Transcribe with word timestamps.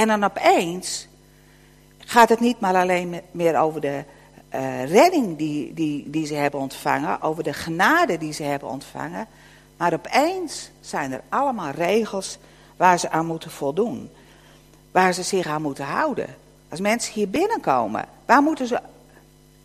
En 0.00 0.06
dan 0.06 0.24
opeens 0.24 1.08
gaat 1.98 2.28
het 2.28 2.40
niet 2.40 2.60
maar 2.60 2.74
alleen 2.74 3.20
meer 3.30 3.58
over 3.58 3.80
de 3.80 4.04
uh, 4.54 4.84
redding 4.84 5.36
die, 5.36 5.74
die, 5.74 6.10
die 6.10 6.26
ze 6.26 6.34
hebben 6.34 6.60
ontvangen, 6.60 7.22
over 7.22 7.42
de 7.42 7.52
genade 7.52 8.18
die 8.18 8.32
ze 8.32 8.42
hebben 8.42 8.68
ontvangen. 8.68 9.26
Maar 9.76 9.92
opeens 9.92 10.70
zijn 10.80 11.12
er 11.12 11.22
allemaal 11.28 11.70
regels 11.70 12.38
waar 12.76 12.98
ze 12.98 13.10
aan 13.10 13.26
moeten 13.26 13.50
voldoen. 13.50 14.10
Waar 14.90 15.12
ze 15.12 15.22
zich 15.22 15.46
aan 15.46 15.62
moeten 15.62 15.84
houden. 15.84 16.36
Als 16.68 16.80
mensen 16.80 17.12
hier 17.12 17.28
binnenkomen, 17.28 18.04
waar 18.26 18.42
moeten 18.42 18.66
ze. 18.66 18.80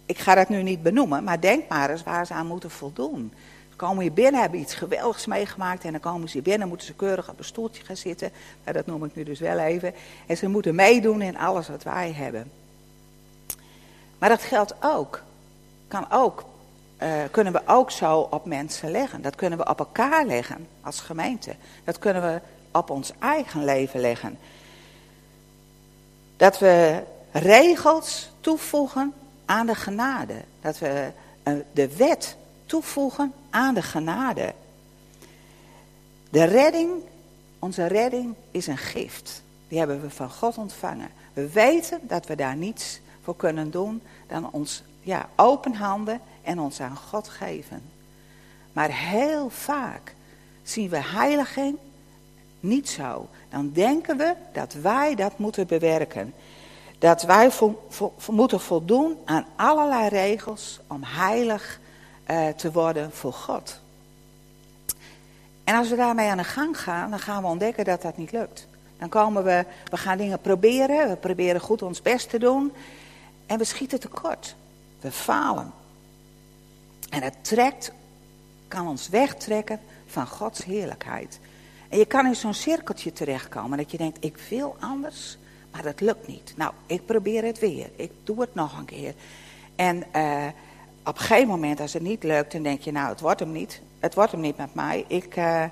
Ik 0.05 0.17
ga 0.17 0.35
dat 0.35 0.49
nu 0.49 0.63
niet 0.63 0.83
benoemen, 0.83 1.23
maar 1.23 1.41
denk 1.41 1.69
maar 1.69 1.89
eens 1.89 2.03
waar 2.03 2.25
ze 2.25 2.33
aan 2.33 2.47
moeten 2.47 2.71
voldoen. 2.71 3.33
Ze 3.75 3.81
komen 3.81 4.01
hier 4.01 4.13
binnen, 4.13 4.41
hebben 4.41 4.59
iets 4.59 4.73
geweldigs 4.73 5.25
meegemaakt 5.25 5.83
en 5.83 5.91
dan 5.91 5.99
komen 5.99 6.27
ze 6.27 6.33
hier 6.33 6.43
binnen, 6.43 6.67
moeten 6.67 6.87
ze 6.87 6.93
keurig 6.93 7.29
op 7.29 7.37
een 7.37 7.45
stoeltje 7.45 7.83
gaan 7.83 7.97
zitten. 7.97 8.31
Nou, 8.63 8.77
dat 8.77 8.85
noem 8.85 9.03
ik 9.03 9.15
nu 9.15 9.23
dus 9.23 9.39
wel 9.39 9.59
even. 9.59 9.93
En 10.25 10.37
ze 10.37 10.47
moeten 10.47 10.75
meedoen 10.75 11.21
in 11.21 11.37
alles 11.37 11.67
wat 11.67 11.83
wij 11.83 12.11
hebben. 12.11 12.51
Maar 14.17 14.29
dat 14.29 14.41
geldt 14.41 14.75
ook, 14.81 15.21
kan 15.87 16.11
ook, 16.11 16.43
uh, 17.03 17.13
kunnen 17.31 17.53
we 17.53 17.61
ook 17.65 17.91
zo 17.91 18.19
op 18.19 18.45
mensen 18.45 18.91
leggen. 18.91 19.21
Dat 19.21 19.35
kunnen 19.35 19.59
we 19.59 19.69
op 19.69 19.79
elkaar 19.79 20.25
leggen 20.25 20.67
als 20.81 20.99
gemeente. 20.99 21.55
Dat 21.83 21.99
kunnen 21.99 22.21
we 22.21 22.41
op 22.71 22.89
ons 22.89 23.11
eigen 23.19 23.63
leven 23.63 23.99
leggen. 23.99 24.37
Dat 26.37 26.59
we 26.59 27.03
regels 27.31 28.31
toevoegen 28.39 29.13
aan 29.45 29.65
de 29.65 29.75
genade. 29.75 30.41
Dat 30.61 30.79
we 30.79 31.11
uh, 31.43 31.53
de 31.71 31.95
wet 31.95 32.37
toevoegen 32.65 33.33
aan 33.55 33.73
de 33.73 33.81
genade. 33.81 34.53
De 36.29 36.43
redding, 36.43 36.91
onze 37.59 37.85
redding 37.85 38.35
is 38.51 38.67
een 38.67 38.77
gift. 38.77 39.43
Die 39.67 39.77
hebben 39.77 40.01
we 40.01 40.09
van 40.09 40.29
God 40.29 40.57
ontvangen. 40.57 41.09
We 41.33 41.49
weten 41.49 41.99
dat 42.01 42.25
we 42.25 42.35
daar 42.35 42.55
niets 42.55 42.99
voor 43.23 43.35
kunnen 43.35 43.71
doen 43.71 44.01
dan 44.27 44.51
ons 44.51 44.83
ja, 45.01 45.29
open 45.35 45.73
handen 45.73 46.19
en 46.43 46.59
ons 46.59 46.79
aan 46.81 46.97
God 46.97 47.27
geven. 47.27 47.81
Maar 48.73 48.89
heel 48.89 49.49
vaak 49.49 50.15
zien 50.63 50.89
we 50.89 51.01
heiliging 51.01 51.77
niet 52.59 52.89
zo. 52.89 53.27
Dan 53.49 53.71
denken 53.71 54.17
we 54.17 54.33
dat 54.53 54.73
wij 54.73 55.15
dat 55.15 55.37
moeten 55.37 55.67
bewerken. 55.67 56.33
Dat 56.97 57.23
wij 57.23 57.51
moeten 58.29 58.59
voldoen 58.59 59.17
aan 59.25 59.45
allerlei 59.55 60.07
regels 60.07 60.79
om 60.87 61.03
heilig 61.03 61.79
uh, 62.31 62.47
te 62.47 62.71
worden 62.71 63.11
voor 63.11 63.33
God. 63.33 63.79
En 65.63 65.75
als 65.75 65.89
we 65.89 65.95
daarmee 65.95 66.29
aan 66.29 66.37
de 66.37 66.43
gang 66.43 66.79
gaan, 66.79 67.09
dan 67.09 67.19
gaan 67.19 67.41
we 67.41 67.47
ontdekken 67.47 67.85
dat 67.85 68.01
dat 68.01 68.17
niet 68.17 68.31
lukt. 68.31 68.67
Dan 68.97 69.09
komen 69.09 69.43
we, 69.43 69.65
we 69.89 69.97
gaan 69.97 70.17
dingen 70.17 70.41
proberen, 70.41 71.09
we 71.09 71.15
proberen 71.15 71.61
goed 71.61 71.81
ons 71.81 72.01
best 72.01 72.29
te 72.29 72.39
doen. 72.39 72.73
En 73.45 73.57
we 73.57 73.63
schieten 73.63 73.99
tekort. 73.99 74.55
We 74.99 75.11
falen. 75.11 75.71
En 77.09 77.21
het 77.21 77.35
trekt, 77.41 77.91
kan 78.67 78.87
ons 78.87 79.09
wegtrekken 79.09 79.79
van 80.05 80.27
Gods 80.27 80.63
heerlijkheid. 80.63 81.39
En 81.89 81.97
je 81.97 82.05
kan 82.05 82.25
in 82.25 82.35
zo'n 82.35 82.53
cirkeltje 82.53 83.13
terechtkomen 83.13 83.77
dat 83.77 83.91
je 83.91 83.97
denkt, 83.97 84.17
ik 84.23 84.37
wil 84.49 84.75
anders, 84.79 85.37
maar 85.71 85.83
dat 85.83 86.01
lukt 86.01 86.27
niet. 86.27 86.53
Nou, 86.55 86.73
ik 86.85 87.05
probeer 87.05 87.43
het 87.43 87.59
weer. 87.59 87.89
Ik 87.95 88.11
doe 88.23 88.41
het 88.41 88.55
nog 88.55 88.77
een 88.77 88.85
keer. 88.85 89.13
En 89.75 90.03
uh, 90.15 90.45
op 91.05 91.19
een 91.29 91.47
moment, 91.47 91.79
als 91.79 91.93
het 91.93 92.01
niet 92.01 92.23
lukt, 92.23 92.51
dan 92.51 92.63
denk 92.63 92.81
je, 92.81 92.91
nou, 92.91 93.09
het 93.09 93.19
wordt 93.19 93.39
hem 93.39 93.51
niet. 93.51 93.81
Het 93.99 94.15
wordt 94.15 94.31
hem 94.31 94.41
niet 94.41 94.57
met 94.57 94.73
mij. 94.73 95.05
Ik, 95.07 95.37
uh, 95.37 95.63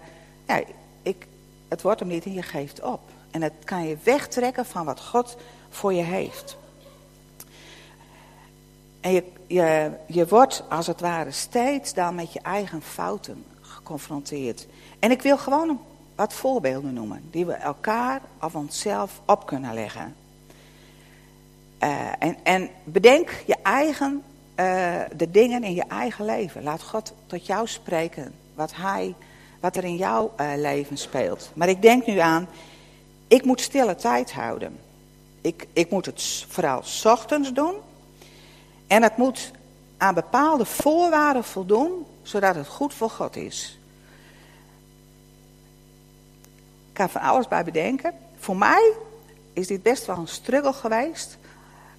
ja, 0.48 0.62
ik, 1.02 1.28
het 1.68 1.82
wordt 1.82 2.00
hem 2.00 2.10
niet 2.10 2.26
en 2.26 2.34
je 2.34 2.42
geeft 2.42 2.82
op. 2.82 3.00
En 3.32 3.42
het 3.42 3.54
kan 3.64 3.88
je 3.88 3.98
wegtrekken 4.04 4.66
van 4.66 4.86
wat 4.86 5.02
God 5.02 5.38
voor 5.70 5.94
je 5.94 6.02
heeft. 6.04 6.58
En 9.02 9.12
je, 9.12 9.24
je, 9.48 9.92
je 10.08 10.28
wordt 10.28 10.64
als 10.70 10.88
het 10.88 11.00
ware 11.00 11.32
steeds 11.32 11.94
dan 11.94 12.16
met 12.16 12.34
je 12.34 12.40
eigen 12.40 12.82
fouten 12.82 13.46
geconfronteerd. 13.62 14.68
En 15.00 15.12
ik 15.12 15.22
wil 15.22 15.38
gewoon 15.38 15.80
wat 16.16 16.34
voorbeelden 16.34 16.94
noemen, 16.94 17.22
die 17.32 17.46
we 17.46 17.54
elkaar 17.54 18.22
of 18.42 18.56
onszelf 18.56 19.22
op 19.26 19.46
kunnen 19.46 19.74
leggen. 19.74 20.16
Uh, 21.84 22.12
en, 22.20 22.38
en 22.44 22.70
bedenk 22.84 23.44
je 23.46 23.56
eigen, 23.64 24.24
uh, 24.56 25.02
de 25.16 25.32
dingen 25.32 25.64
in 25.64 25.74
je 25.74 25.84
eigen 25.88 26.26
leven. 26.26 26.64
Laat 26.64 26.84
God 26.84 27.14
tot 27.28 27.46
jou 27.46 27.68
spreken, 27.68 28.34
wat, 28.54 28.76
hij, 28.76 29.16
wat 29.60 29.76
er 29.76 29.84
in 29.84 29.96
jouw 29.96 30.34
uh, 30.40 30.52
leven 30.56 30.98
speelt. 30.98 31.52
Maar 31.54 31.70
ik 31.70 31.82
denk 31.82 32.06
nu 32.06 32.18
aan, 32.18 32.48
ik 33.28 33.46
moet 33.46 33.62
stille 33.62 33.96
tijd 33.96 34.34
houden. 34.34 34.80
Ik, 35.42 35.68
ik 35.74 35.90
moet 35.90 36.06
het 36.06 36.46
vooral 36.48 36.84
ochtends 37.04 37.54
doen. 37.54 37.76
En 38.88 39.04
het 39.04 39.18
moet 39.18 39.52
aan 39.98 40.14
bepaalde 40.14 40.66
voorwaarden 40.66 41.44
voldoen, 41.44 42.06
zodat 42.22 42.56
het 42.56 42.68
goed 42.68 42.94
voor 42.94 43.10
God 43.10 43.36
is. 43.36 43.80
Ik 46.88 46.94
kan 46.94 47.10
van 47.10 47.22
alles 47.22 47.48
bij 47.48 47.64
bedenken. 47.64 48.14
Voor 48.38 48.58
mij 48.58 48.94
is 49.54 49.68
dit 49.68 49.84
best 49.84 50.06
wel 50.06 50.18
een 50.18 50.28
struggle 50.28 50.74
geweest. 50.74 51.38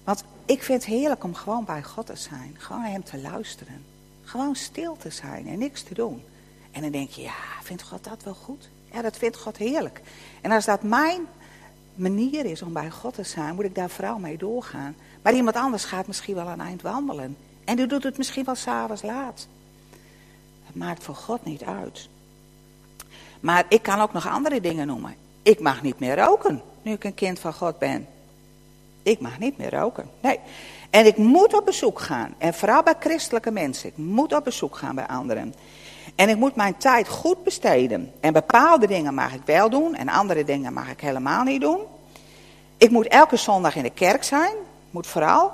Want 0.03 0.23
ik 0.45 0.63
vind 0.63 0.85
het 0.85 0.93
heerlijk 0.93 1.23
om 1.23 1.35
gewoon 1.35 1.65
bij 1.65 1.83
God 1.83 2.05
te 2.05 2.15
zijn. 2.15 2.55
Gewoon 2.57 2.81
naar 2.81 2.91
hem 2.91 3.03
te 3.03 3.21
luisteren. 3.21 3.85
Gewoon 4.23 4.55
stil 4.55 4.97
te 4.97 5.09
zijn 5.09 5.47
en 5.47 5.57
niks 5.57 5.83
te 5.83 5.93
doen. 5.93 6.23
En 6.71 6.81
dan 6.81 6.91
denk 6.91 7.09
je, 7.09 7.21
ja, 7.21 7.33
vindt 7.63 7.83
God 7.83 8.03
dat 8.03 8.23
wel 8.23 8.33
goed? 8.33 8.69
Ja, 8.91 9.01
dat 9.01 9.17
vindt 9.17 9.37
God 9.37 9.57
heerlijk. 9.57 10.01
En 10.41 10.51
als 10.51 10.65
dat 10.65 10.83
mijn 10.83 11.27
manier 11.95 12.45
is 12.45 12.61
om 12.61 12.73
bij 12.73 12.91
God 12.91 13.13
te 13.13 13.23
zijn, 13.23 13.55
moet 13.55 13.65
ik 13.65 13.75
daar 13.75 13.89
vooral 13.89 14.19
mee 14.19 14.37
doorgaan. 14.37 14.95
Maar 15.21 15.33
iemand 15.33 15.55
anders 15.55 15.85
gaat 15.85 16.07
misschien 16.07 16.35
wel 16.35 16.47
een 16.47 16.61
eind 16.61 16.81
wandelen. 16.81 17.37
En 17.63 17.75
die 17.75 17.87
doet 17.87 18.03
het 18.03 18.17
misschien 18.17 18.45
wel 18.45 18.55
s'avonds 18.55 19.01
laat. 19.01 19.47
Dat 20.65 20.75
maakt 20.75 21.03
voor 21.03 21.15
God 21.15 21.45
niet 21.45 21.63
uit. 21.63 22.09
Maar 23.39 23.65
ik 23.69 23.81
kan 23.81 24.01
ook 24.01 24.13
nog 24.13 24.27
andere 24.27 24.61
dingen 24.61 24.87
noemen. 24.87 25.15
Ik 25.41 25.59
mag 25.59 25.81
niet 25.81 25.99
meer 25.99 26.17
roken, 26.17 26.61
nu 26.81 26.91
ik 26.91 27.03
een 27.03 27.13
kind 27.13 27.39
van 27.39 27.53
God 27.53 27.79
ben. 27.79 28.07
Ik 29.05 29.19
mag 29.19 29.39
niet 29.39 29.57
meer 29.57 29.73
roken. 29.73 30.09
Nee. 30.21 30.39
En 30.89 31.05
ik 31.05 31.17
moet 31.17 31.53
op 31.53 31.65
bezoek 31.65 31.99
gaan. 31.99 32.35
En 32.37 32.53
vooral 32.53 32.83
bij 32.83 32.95
christelijke 32.99 33.51
mensen. 33.51 33.89
Ik 33.89 33.97
moet 33.97 34.33
op 34.33 34.43
bezoek 34.43 34.75
gaan 34.75 34.95
bij 34.95 35.07
anderen. 35.07 35.53
En 36.15 36.29
ik 36.29 36.37
moet 36.37 36.55
mijn 36.55 36.77
tijd 36.77 37.07
goed 37.07 37.43
besteden. 37.43 38.11
En 38.19 38.33
bepaalde 38.33 38.87
dingen 38.87 39.13
mag 39.13 39.33
ik 39.33 39.41
wel 39.45 39.69
doen. 39.69 39.95
En 39.95 40.09
andere 40.09 40.43
dingen 40.43 40.73
mag 40.73 40.89
ik 40.89 41.01
helemaal 41.01 41.43
niet 41.43 41.61
doen. 41.61 41.79
Ik 42.77 42.89
moet 42.89 43.07
elke 43.07 43.35
zondag 43.35 43.75
in 43.75 43.83
de 43.83 43.89
kerk 43.89 44.23
zijn 44.23 44.55
moet 44.95 45.07
vooral. 45.07 45.51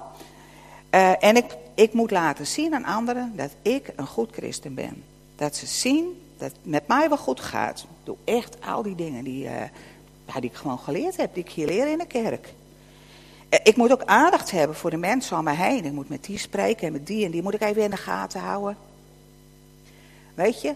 Uh, 0.92 1.24
en 1.24 1.36
ik, 1.36 1.58
ik 1.76 1.94
moet 1.94 2.12
laten 2.12 2.48
zien 2.48 2.74
aan 2.74 2.86
anderen 2.86 3.34
dat 3.36 3.52
ik 3.62 3.94
een 3.96 4.08
goed 4.08 4.32
christen 4.32 4.74
ben. 4.74 5.04
Dat 5.36 5.56
ze 5.56 5.66
zien 5.66 6.22
dat 6.38 6.52
het 6.52 6.60
met 6.64 6.88
mij 6.88 7.10
wel 7.10 7.18
goed 7.18 7.40
gaat. 7.40 7.80
Ik 7.80 7.88
doe 8.04 8.16
echt 8.24 8.58
al 8.66 8.82
die 8.82 8.96
dingen 8.96 9.24
die, 9.24 9.46
uh, 9.46 9.52
die 10.34 10.50
ik 10.50 10.56
gewoon 10.56 10.80
geleerd 10.80 11.18
heb, 11.18 11.34
die 11.34 11.44
ik 11.44 11.52
hier 11.52 11.68
leer 11.68 11.88
in 11.88 11.98
de 11.98 12.06
kerk. 12.06 12.54
Uh, 13.54 13.60
ik 13.64 13.76
moet 13.76 13.92
ook 13.92 14.06
aandacht 14.06 14.52
hebben 14.52 14.76
voor 14.76 14.90
de 14.90 14.98
mensen 14.98 15.38
om 15.38 15.44
me 15.44 15.54
heen. 15.54 15.86
Ik 15.86 15.92
moet 15.92 16.10
met 16.10 16.24
die 16.24 16.38
spreken 16.38 16.88
en 16.88 16.94
met 16.94 17.08
die 17.08 17.26
en 17.26 17.32
die 17.32 17.42
moet 17.42 17.54
ik 17.54 17.62
even 17.62 17.84
in 17.84 17.90
de 17.90 17.98
gaten 17.98 18.42
houden. 18.42 18.78
Weet 20.34 20.62
je, 20.62 20.74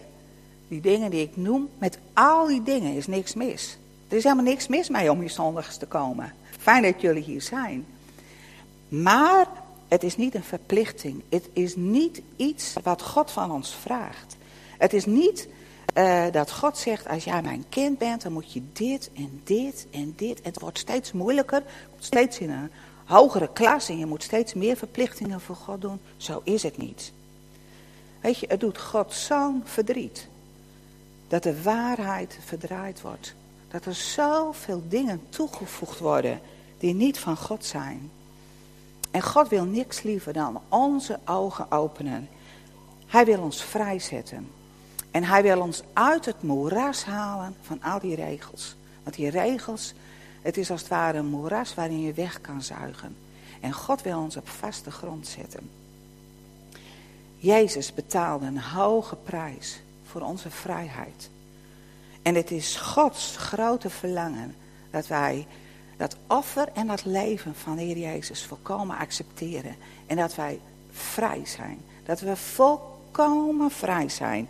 die 0.68 0.80
dingen 0.80 1.10
die 1.10 1.22
ik 1.22 1.36
noem, 1.36 1.68
met 1.78 1.98
al 2.12 2.46
die 2.46 2.62
dingen 2.62 2.94
is 2.94 3.06
niks 3.06 3.34
mis. 3.34 3.78
Er 4.08 4.16
is 4.16 4.22
helemaal 4.22 4.44
niks 4.44 4.66
mis 4.66 4.88
mee 4.88 5.10
om 5.10 5.20
hier 5.20 5.30
zondags 5.30 5.76
te 5.76 5.86
komen. 5.86 6.32
Fijn 6.58 6.82
dat 6.82 7.00
jullie 7.00 7.22
hier 7.22 7.42
zijn. 7.42 7.86
Maar 8.88 9.46
het 9.88 10.02
is 10.02 10.16
niet 10.16 10.34
een 10.34 10.44
verplichting. 10.44 11.22
Het 11.28 11.48
is 11.52 11.76
niet 11.76 12.22
iets 12.36 12.72
wat 12.82 13.02
God 13.02 13.30
van 13.30 13.50
ons 13.50 13.74
vraagt. 13.74 14.36
Het 14.78 14.92
is 14.92 15.06
niet 15.06 15.48
uh, 15.94 16.24
dat 16.32 16.52
God 16.52 16.78
zegt, 16.78 17.08
als 17.08 17.24
jij 17.24 17.42
mijn 17.42 17.64
kind 17.68 17.98
bent, 17.98 18.22
dan 18.22 18.32
moet 18.32 18.52
je 18.52 18.62
dit 18.72 19.10
en 19.14 19.40
dit 19.44 19.86
en 19.90 20.12
dit. 20.16 20.40
Het 20.42 20.60
wordt 20.60 20.78
steeds 20.78 21.12
moeilijker, 21.12 21.62
steeds 21.98 22.38
in 22.38 22.50
een 22.50 22.70
hogere 23.04 23.52
klas 23.52 23.88
en 23.88 23.98
je 23.98 24.06
moet 24.06 24.22
steeds 24.22 24.54
meer 24.54 24.76
verplichtingen 24.76 25.40
voor 25.40 25.56
God 25.56 25.80
doen. 25.80 26.00
Zo 26.16 26.40
is 26.44 26.62
het 26.62 26.76
niet. 26.76 27.12
Weet 28.20 28.38
je, 28.38 28.46
het 28.48 28.60
doet 28.60 28.78
God 28.78 29.14
zo'n 29.14 29.62
verdriet. 29.64 30.28
Dat 31.28 31.42
de 31.42 31.62
waarheid 31.62 32.38
verdraaid 32.44 33.00
wordt. 33.00 33.34
Dat 33.68 33.84
er 33.84 33.94
zoveel 33.94 34.82
dingen 34.88 35.20
toegevoegd 35.28 35.98
worden 35.98 36.40
die 36.78 36.94
niet 36.94 37.18
van 37.18 37.36
God 37.36 37.64
zijn. 37.64 38.10
En 39.10 39.22
God 39.22 39.48
wil 39.48 39.64
niks 39.64 40.02
liever 40.02 40.32
dan 40.32 40.60
onze 40.68 41.18
ogen 41.24 41.70
openen. 41.70 42.28
Hij 43.06 43.24
wil 43.24 43.42
ons 43.42 43.62
vrijzetten. 43.62 44.50
En 45.16 45.24
hij 45.24 45.42
wil 45.42 45.60
ons 45.60 45.82
uit 45.92 46.24
het 46.24 46.42
moeras 46.42 47.04
halen 47.04 47.56
van 47.60 47.82
al 47.82 47.98
die 47.98 48.14
regels. 48.14 48.76
Want 49.02 49.16
die 49.16 49.30
regels, 49.30 49.94
het 50.42 50.56
is 50.56 50.70
als 50.70 50.80
het 50.80 50.90
ware 50.90 51.18
een 51.18 51.26
moeras 51.26 51.74
waarin 51.74 52.00
je 52.00 52.12
weg 52.12 52.40
kan 52.40 52.62
zuigen. 52.62 53.16
En 53.60 53.72
God 53.72 54.02
wil 54.02 54.18
ons 54.18 54.36
op 54.36 54.48
vaste 54.48 54.90
grond 54.90 55.26
zetten. 55.26 55.70
Jezus 57.36 57.94
betaalde 57.94 58.46
een 58.46 58.60
hoge 58.60 59.16
prijs 59.16 59.80
voor 60.04 60.20
onze 60.20 60.50
vrijheid. 60.50 61.30
En 62.22 62.34
het 62.34 62.50
is 62.50 62.76
Gods 62.76 63.36
grote 63.36 63.90
verlangen 63.90 64.54
dat 64.90 65.06
wij 65.06 65.46
dat 65.96 66.16
offer 66.26 66.68
en 66.74 66.86
dat 66.86 67.04
leven 67.04 67.54
van 67.54 67.76
de 67.76 67.82
Heer 67.82 67.98
Jezus 67.98 68.44
volkomen 68.44 68.96
accepteren. 68.96 69.76
En 70.06 70.16
dat 70.16 70.34
wij 70.34 70.60
vrij 70.90 71.42
zijn. 71.44 71.78
Dat 72.04 72.20
we 72.20 72.36
volkomen 72.36 73.70
vrij 73.70 74.08
zijn 74.08 74.48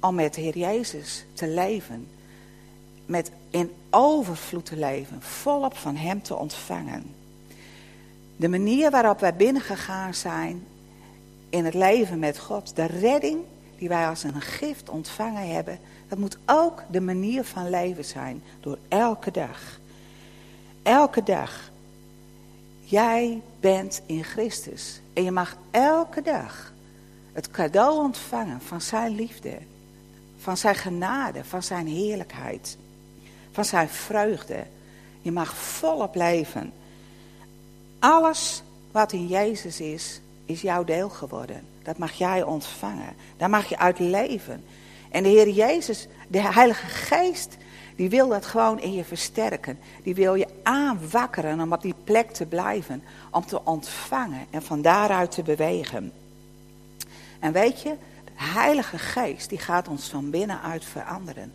om 0.00 0.14
met 0.14 0.34
de 0.34 0.40
Heer 0.40 0.58
Jezus 0.58 1.24
te 1.32 1.48
leven. 1.48 2.08
Met 3.06 3.30
in 3.50 3.72
overvloed 3.90 4.66
te 4.66 4.76
leven. 4.76 5.22
Volop 5.22 5.76
van 5.76 5.96
Hem 5.96 6.22
te 6.22 6.36
ontvangen. 6.36 7.14
De 8.36 8.48
manier 8.48 8.90
waarop 8.90 9.20
wij 9.20 9.34
binnengegaan 9.34 10.14
zijn 10.14 10.66
in 11.48 11.64
het 11.64 11.74
leven 11.74 12.18
met 12.18 12.38
God. 12.38 12.76
De 12.76 12.84
redding 12.84 13.38
die 13.78 13.88
wij 13.88 14.08
als 14.08 14.22
een 14.22 14.40
gift 14.40 14.88
ontvangen 14.88 15.54
hebben. 15.54 15.78
Dat 16.08 16.18
moet 16.18 16.38
ook 16.46 16.82
de 16.90 17.00
manier 17.00 17.44
van 17.44 17.70
leven 17.70 18.04
zijn. 18.04 18.42
Door 18.60 18.78
elke 18.88 19.30
dag. 19.30 19.80
Elke 20.82 21.22
dag. 21.22 21.70
Jij 22.80 23.40
bent 23.60 24.02
in 24.06 24.24
Christus. 24.24 25.00
En 25.12 25.24
je 25.24 25.30
mag 25.30 25.56
elke 25.70 26.22
dag 26.22 26.72
het 27.32 27.50
cadeau 27.50 27.98
ontvangen 27.98 28.60
van 28.60 28.80
zijn 28.80 29.14
liefde. 29.14 29.58
Van 30.40 30.56
zijn 30.56 30.74
genade, 30.74 31.44
van 31.44 31.62
zijn 31.62 31.86
heerlijkheid. 31.86 32.76
Van 33.52 33.64
zijn 33.64 33.88
vreugde. 33.88 34.64
Je 35.22 35.32
mag 35.32 35.56
volop 35.56 36.14
leven. 36.14 36.72
Alles 37.98 38.62
wat 38.90 39.12
in 39.12 39.26
Jezus 39.26 39.80
is, 39.80 40.20
is 40.44 40.60
jouw 40.60 40.84
deel 40.84 41.08
geworden. 41.08 41.62
Dat 41.82 41.98
mag 41.98 42.12
jij 42.12 42.42
ontvangen. 42.42 43.14
Daar 43.36 43.50
mag 43.50 43.68
je 43.68 43.78
uit 43.78 43.98
leven. 43.98 44.64
En 45.10 45.22
de 45.22 45.28
Heer 45.28 45.48
Jezus, 45.48 46.08
de 46.28 46.42
Heilige 46.42 46.86
Geest, 46.86 47.56
die 47.96 48.10
wil 48.10 48.28
dat 48.28 48.46
gewoon 48.46 48.80
in 48.80 48.92
je 48.92 49.04
versterken. 49.04 49.78
Die 50.02 50.14
wil 50.14 50.34
je 50.34 50.48
aanwakkeren 50.62 51.60
om 51.60 51.72
op 51.72 51.82
die 51.82 51.94
plek 52.04 52.30
te 52.30 52.46
blijven. 52.46 53.02
Om 53.30 53.46
te 53.46 53.64
ontvangen 53.64 54.46
en 54.50 54.62
van 54.62 54.82
daaruit 54.82 55.30
te 55.30 55.42
bewegen. 55.42 56.12
En 57.38 57.52
weet 57.52 57.82
je, 57.82 57.94
Heilige 58.42 58.98
Geest 58.98 59.48
die 59.48 59.58
gaat 59.58 59.88
ons 59.88 60.08
van 60.08 60.30
binnenuit 60.30 60.84
veranderen. 60.84 61.52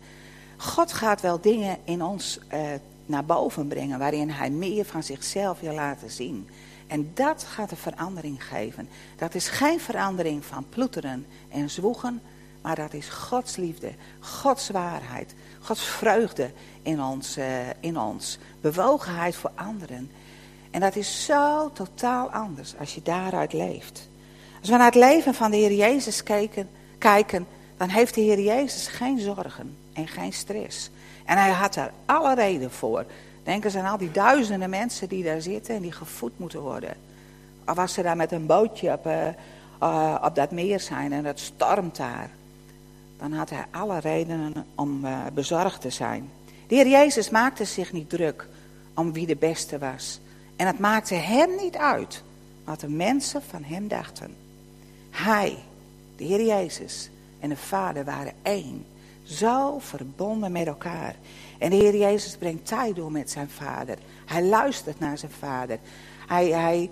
God 0.56 0.92
gaat 0.92 1.20
wel 1.20 1.40
dingen 1.40 1.78
in 1.84 2.02
ons 2.02 2.38
uh, 2.52 2.60
naar 3.06 3.24
boven 3.24 3.66
brengen 3.68 3.98
waarin 3.98 4.30
hij 4.30 4.50
meer 4.50 4.84
van 4.84 5.02
zichzelf 5.02 5.60
wil 5.60 5.74
laten 5.74 6.10
zien. 6.10 6.48
En 6.86 7.10
dat 7.14 7.42
gaat 7.42 7.70
een 7.70 7.76
verandering 7.76 8.44
geven. 8.44 8.88
Dat 9.16 9.34
is 9.34 9.48
geen 9.48 9.80
verandering 9.80 10.44
van 10.44 10.68
ploeteren 10.68 11.26
en 11.48 11.70
zwoegen, 11.70 12.20
maar 12.62 12.76
dat 12.76 12.94
is 12.94 13.08
Gods 13.08 13.56
liefde, 13.56 13.92
Gods 14.20 14.70
waarheid, 14.70 15.34
Gods 15.60 15.82
vreugde 15.82 16.50
in 16.82 17.02
ons, 17.02 17.38
uh, 17.38 17.44
in 17.80 17.98
ons 17.98 18.38
bewogenheid 18.60 19.36
voor 19.36 19.52
anderen. 19.54 20.10
En 20.70 20.80
dat 20.80 20.96
is 20.96 21.24
zo 21.24 21.72
totaal 21.72 22.30
anders 22.30 22.74
als 22.78 22.94
je 22.94 23.02
daaruit 23.02 23.52
leeft. 23.52 24.08
Als 24.60 24.68
we 24.68 24.76
naar 24.76 24.92
het 24.92 24.94
leven 24.94 25.34
van 25.34 25.50
de 25.50 25.56
Heer 25.56 25.72
Jezus 25.72 26.22
kijken, 26.22 26.68
kijken 26.98 27.46
dan 27.76 27.88
heeft 27.88 28.14
de 28.14 28.20
Heer 28.20 28.40
Jezus 28.40 28.86
geen 28.86 29.18
zorgen 29.20 29.76
en 29.92 30.08
geen 30.08 30.32
stress. 30.32 30.90
En 31.24 31.38
hij 31.38 31.50
had 31.50 31.74
daar 31.74 31.92
alle 32.04 32.34
reden 32.34 32.70
voor. 32.70 33.04
Denk 33.42 33.64
eens 33.64 33.76
aan 33.76 33.90
al 33.90 33.98
die 33.98 34.10
duizenden 34.10 34.70
mensen 34.70 35.08
die 35.08 35.24
daar 35.24 35.40
zitten 35.40 35.74
en 35.74 35.82
die 35.82 35.92
gevoed 35.92 36.38
moeten 36.38 36.60
worden. 36.60 36.94
Of 37.66 37.78
als 37.78 37.92
ze 37.92 38.02
daar 38.02 38.16
met 38.16 38.32
een 38.32 38.46
bootje 38.46 38.92
op, 38.92 39.06
uh, 39.06 39.26
uh, 39.82 40.22
op 40.22 40.34
dat 40.34 40.50
meer 40.50 40.80
zijn 40.80 41.12
en 41.12 41.24
het 41.24 41.40
stormt 41.40 41.96
daar. 41.96 42.30
Dan 43.18 43.32
had 43.32 43.50
hij 43.50 43.64
alle 43.70 43.98
redenen 43.98 44.52
om 44.74 45.04
uh, 45.04 45.18
bezorgd 45.34 45.80
te 45.80 45.90
zijn. 45.90 46.30
De 46.66 46.74
Heer 46.74 46.88
Jezus 46.88 47.30
maakte 47.30 47.64
zich 47.64 47.92
niet 47.92 48.08
druk 48.08 48.48
om 48.94 49.12
wie 49.12 49.26
de 49.26 49.36
beste 49.36 49.78
was. 49.78 50.20
En 50.56 50.66
het 50.66 50.78
maakte 50.78 51.14
hem 51.14 51.56
niet 51.56 51.76
uit 51.76 52.22
wat 52.64 52.80
de 52.80 52.88
mensen 52.88 53.42
van 53.42 53.64
hem 53.64 53.88
dachten. 53.88 54.34
Hij, 55.10 55.56
de 56.16 56.24
Heer 56.24 56.44
Jezus 56.44 57.10
en 57.38 57.48
de 57.48 57.56
Vader 57.56 58.04
waren 58.04 58.32
één. 58.42 58.84
Zo 59.22 59.78
verbonden 59.78 60.52
met 60.52 60.66
elkaar. 60.66 61.16
En 61.58 61.70
de 61.70 61.76
Heer 61.76 61.96
Jezus 61.96 62.36
brengt 62.36 62.66
tijd 62.66 62.96
door 62.96 63.12
met 63.12 63.30
zijn 63.30 63.48
vader. 63.48 63.98
Hij 64.26 64.44
luistert 64.44 64.98
naar 64.98 65.18
zijn 65.18 65.32
vader. 65.32 65.78
Hij, 66.26 66.48
hij, 66.48 66.90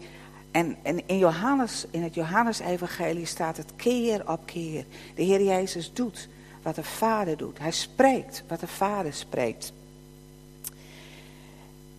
en, 0.50 0.76
en 0.82 1.08
in, 1.08 1.18
Johannes, 1.18 1.86
in 1.90 2.02
het 2.02 2.14
Johannesevangelie 2.14 3.26
staat 3.26 3.56
het 3.56 3.72
keer 3.76 4.30
op 4.30 4.40
keer. 4.44 4.84
De 5.14 5.22
Heer 5.22 5.42
Jezus 5.42 5.92
doet 5.92 6.28
wat 6.62 6.74
de 6.74 6.84
vader 6.84 7.36
doet. 7.36 7.58
Hij 7.58 7.70
spreekt 7.70 8.44
wat 8.48 8.60
de 8.60 8.66
vader 8.66 9.12
spreekt. 9.12 9.72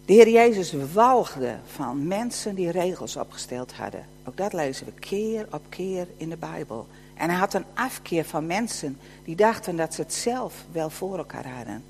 De 0.05 0.13
Heer 0.13 0.29
Jezus 0.29 0.73
walgde 0.93 1.57
van 1.65 2.07
mensen 2.07 2.55
die 2.55 2.71
regels 2.71 3.15
opgesteld 3.15 3.73
hadden. 3.73 4.05
Ook 4.23 4.37
dat 4.37 4.53
lezen 4.53 4.85
we 4.85 4.91
keer 4.91 5.47
op 5.51 5.61
keer 5.69 6.07
in 6.17 6.29
de 6.29 6.37
Bijbel. 6.37 6.87
En 7.15 7.29
hij 7.29 7.39
had 7.39 7.53
een 7.53 7.65
afkeer 7.73 8.25
van 8.25 8.45
mensen 8.45 8.97
die 9.23 9.35
dachten 9.35 9.75
dat 9.75 9.93
ze 9.93 10.01
het 10.01 10.13
zelf 10.13 10.65
wel 10.71 10.89
voor 10.89 11.17
elkaar 11.17 11.47
hadden. 11.47 11.83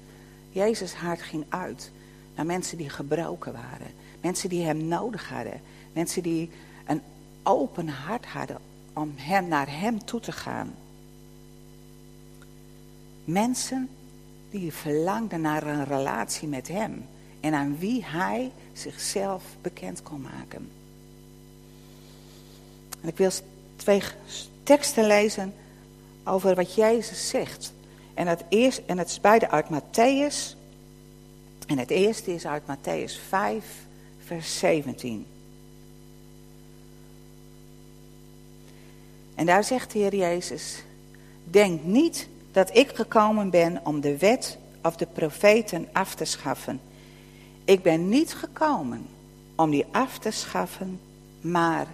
Jezus 0.50 0.94
hart 0.94 1.22
ging 1.22 1.46
uit 1.50 1.92
naar 2.36 2.46
mensen 2.46 2.78
die 2.78 2.90
gebroken 2.90 3.54
waren. 3.54 3.94
Mensen 4.22 4.50
die 4.50 4.66
hem 4.66 4.88
nodig 4.88 5.30
hadden. 5.30 5.62
Mensen 5.94 6.24
die 6.24 6.50
een 6.86 7.02
open 7.44 7.88
hart 7.88 8.26
hadden 8.26 8.58
om 8.94 9.14
hem, 9.16 9.48
naar 9.48 9.80
hem 9.80 10.06
toe 10.06 10.20
te 10.20 10.32
gaan. 10.32 10.74
Mensen 13.24 13.90
die 14.50 14.74
verlangden 14.74 15.42
naar 15.42 15.68
een 15.68 15.86
relatie 15.86 16.48
met 16.48 16.68
hem. 16.68 17.06
En 17.40 17.54
aan 17.54 17.78
wie 17.78 18.06
hij 18.06 18.52
zichzelf 18.74 19.44
bekend 19.62 20.04
kon 20.04 20.22
maken. 20.22 20.70
En 23.02 23.08
ik 23.08 23.18
wil 23.18 23.32
twee 23.76 24.02
teksten 24.66 25.08
lezen 25.08 25.54
over 26.24 26.56
wat 26.56 26.76
Jezus 26.76 27.30
zegt. 27.30 27.74
En 28.14 28.28
het, 28.28 28.44
eerst, 28.50 28.82
en 28.86 28.98
het 28.98 29.10
is 29.10 29.22
beide 29.22 29.50
uit 29.50 29.66
Matthäus. 29.66 30.56
En 31.68 31.78
het 31.78 31.90
eerste 31.90 32.34
is 32.34 32.46
uit 32.46 32.64
Matthäus 32.64 33.20
5, 33.28 33.66
vers 34.26 34.60
17. 34.60 35.26
En 39.36 39.46
daar 39.46 39.64
zegt 39.64 39.92
de 39.92 40.00
Heer 40.00 40.16
Jezus: 40.16 40.84
Denk 41.44 41.84
niet 41.84 42.28
dat 42.52 42.76
ik 42.76 42.96
gekomen 42.96 43.50
ben 43.50 43.80
om 43.84 44.02
de 44.02 44.18
wet 44.18 44.58
of 44.84 44.96
de 44.96 45.08
profeten 45.14 45.88
af 45.92 46.16
te 46.16 46.26
schaffen. 46.26 46.82
Ik 47.66 47.82
ben 47.82 48.10
niet 48.10 48.34
gekomen 48.34 49.08
om 49.56 49.72
die 49.72 49.86
af 49.92 50.20
te 50.20 50.32
schaffen, 50.32 51.00
maar 51.42 51.88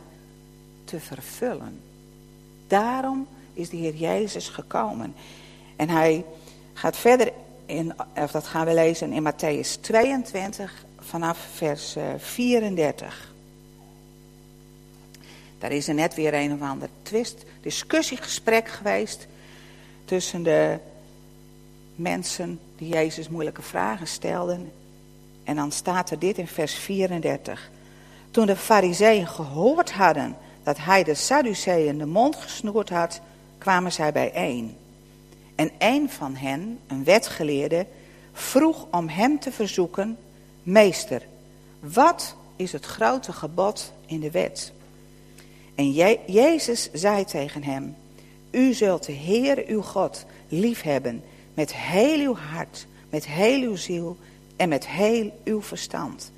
te 0.84 1.00
vervullen. 1.00 1.90
Daarom 2.71 3.27
is 3.53 3.69
de 3.69 3.77
Heer 3.77 3.95
Jezus 3.95 4.49
gekomen. 4.49 5.15
En 5.75 5.89
hij 5.89 6.25
gaat 6.73 6.97
verder, 6.97 7.31
in, 7.65 7.93
of 8.15 8.31
dat 8.31 8.47
gaan 8.47 8.65
we 8.65 8.73
lezen 8.73 9.13
in 9.13 9.31
Matthäus 9.31 9.79
22 9.81 10.85
vanaf 10.99 11.47
vers 11.55 11.95
34. 12.17 13.07
Eh, 13.07 13.29
Daar 15.59 15.71
is 15.71 15.87
er 15.87 15.93
net 15.93 16.15
weer 16.15 16.33
een 16.33 16.53
of 16.53 16.61
ander 16.61 16.89
twist, 17.01 17.45
discussiegesprek 17.61 18.67
geweest 18.67 19.27
tussen 20.05 20.43
de 20.43 20.79
mensen 21.95 22.59
die 22.77 22.89
Jezus 22.89 23.29
moeilijke 23.29 23.61
vragen 23.61 24.07
stelden. 24.07 24.71
En 25.43 25.55
dan 25.55 25.71
staat 25.71 26.09
er 26.09 26.19
dit 26.19 26.37
in 26.37 26.47
vers 26.47 26.73
34. 26.73 27.69
Toen 28.31 28.45
de 28.45 28.55
fariseeën 28.55 29.27
gehoord 29.27 29.91
hadden 29.91 30.35
dat 30.63 30.77
hij 30.77 31.03
de 31.03 31.13
Sadduceeën 31.13 31.98
de 31.98 32.06
mond 32.06 32.36
gesnoerd 32.36 32.89
had, 32.89 33.22
kwamen 33.58 33.91
zij 33.91 34.12
bijeen. 34.12 34.77
En 35.56 35.72
een 35.77 36.10
van 36.10 36.36
hen, 36.36 36.80
een 36.88 37.03
wetgeleerde, 37.03 37.86
vroeg 38.34 38.88
om 38.91 39.10
hem 39.10 39.39
te 39.39 39.51
verzoeken: 39.51 40.18
Meester, 40.63 41.22
wat 41.80 42.36
is 42.56 42.72
het 42.72 42.86
grote 42.86 43.34
gebod 43.34 43.94
in 44.06 44.20
de 44.20 44.32
wet? 44.32 44.72
En 45.75 45.94
Je 45.94 46.20
Jezus 46.27 46.89
zei 46.94 47.25
tegen 47.25 47.63
hem: 47.63 47.96
U 48.51 48.74
zult 48.74 49.06
de 49.06 49.12
Heer 49.12 49.63
uw 49.68 49.82
God 49.82 50.25
liefhebben 50.48 51.24
met 51.53 51.75
heel 51.75 52.20
uw 52.20 52.36
hart, 52.36 52.88
met 53.10 53.25
heel 53.25 53.62
uw 53.62 53.75
ziel 53.75 54.18
en 54.56 54.70
met 54.70 54.88
heel 54.88 55.39
uw 55.44 55.62
verstand. 55.62 56.32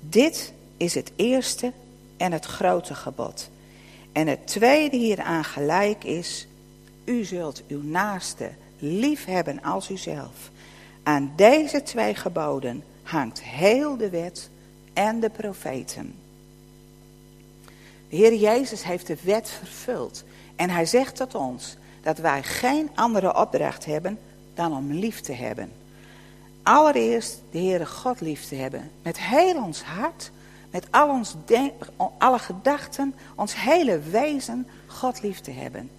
Dit 0.00 0.52
is 0.76 0.94
het 0.94 1.12
eerste 1.16 1.72
en 2.22 2.32
het 2.32 2.44
grote 2.44 2.94
gebod. 2.94 3.50
En 4.12 4.26
het 4.26 4.46
tweede 4.46 4.96
hieraan 4.96 5.44
gelijk 5.44 6.04
is: 6.04 6.46
U 7.04 7.24
zult 7.24 7.62
uw 7.68 7.82
naaste 7.82 8.50
lief 8.78 9.24
hebben 9.24 9.62
als 9.62 9.90
uzelf. 9.90 10.50
Aan 11.02 11.32
deze 11.36 11.82
twee 11.82 12.14
geboden 12.14 12.84
hangt 13.02 13.42
heel 13.42 13.96
de 13.96 14.10
wet 14.10 14.50
en 14.92 15.20
de 15.20 15.30
profeten. 15.30 16.14
De 18.08 18.16
Heer 18.16 18.34
Jezus 18.34 18.84
heeft 18.84 19.06
de 19.06 19.16
wet 19.22 19.50
vervuld. 19.50 20.24
En 20.56 20.70
hij 20.70 20.86
zegt 20.86 21.16
tot 21.16 21.34
ons 21.34 21.76
dat 22.02 22.18
wij 22.18 22.42
geen 22.42 22.90
andere 22.94 23.36
opdracht 23.36 23.84
hebben 23.84 24.18
dan 24.54 24.76
om 24.76 24.92
lief 24.92 25.20
te 25.20 25.32
hebben. 25.32 25.72
allereerst 26.62 27.40
de 27.50 27.58
Heere 27.58 27.86
God 27.86 28.20
lief 28.20 28.44
te 28.44 28.54
hebben. 28.54 28.90
Met 29.02 29.18
heel 29.18 29.62
ons 29.62 29.82
hart, 29.82 30.30
met 30.72 30.86
al 30.90 31.08
ons 31.08 31.34
alle 32.18 32.38
gedachten, 32.38 33.14
ons 33.34 33.54
hele 33.54 33.98
wezen 33.98 34.66
God 34.86 35.22
lief 35.22 35.40
te 35.40 35.50
hebben. 35.50 35.90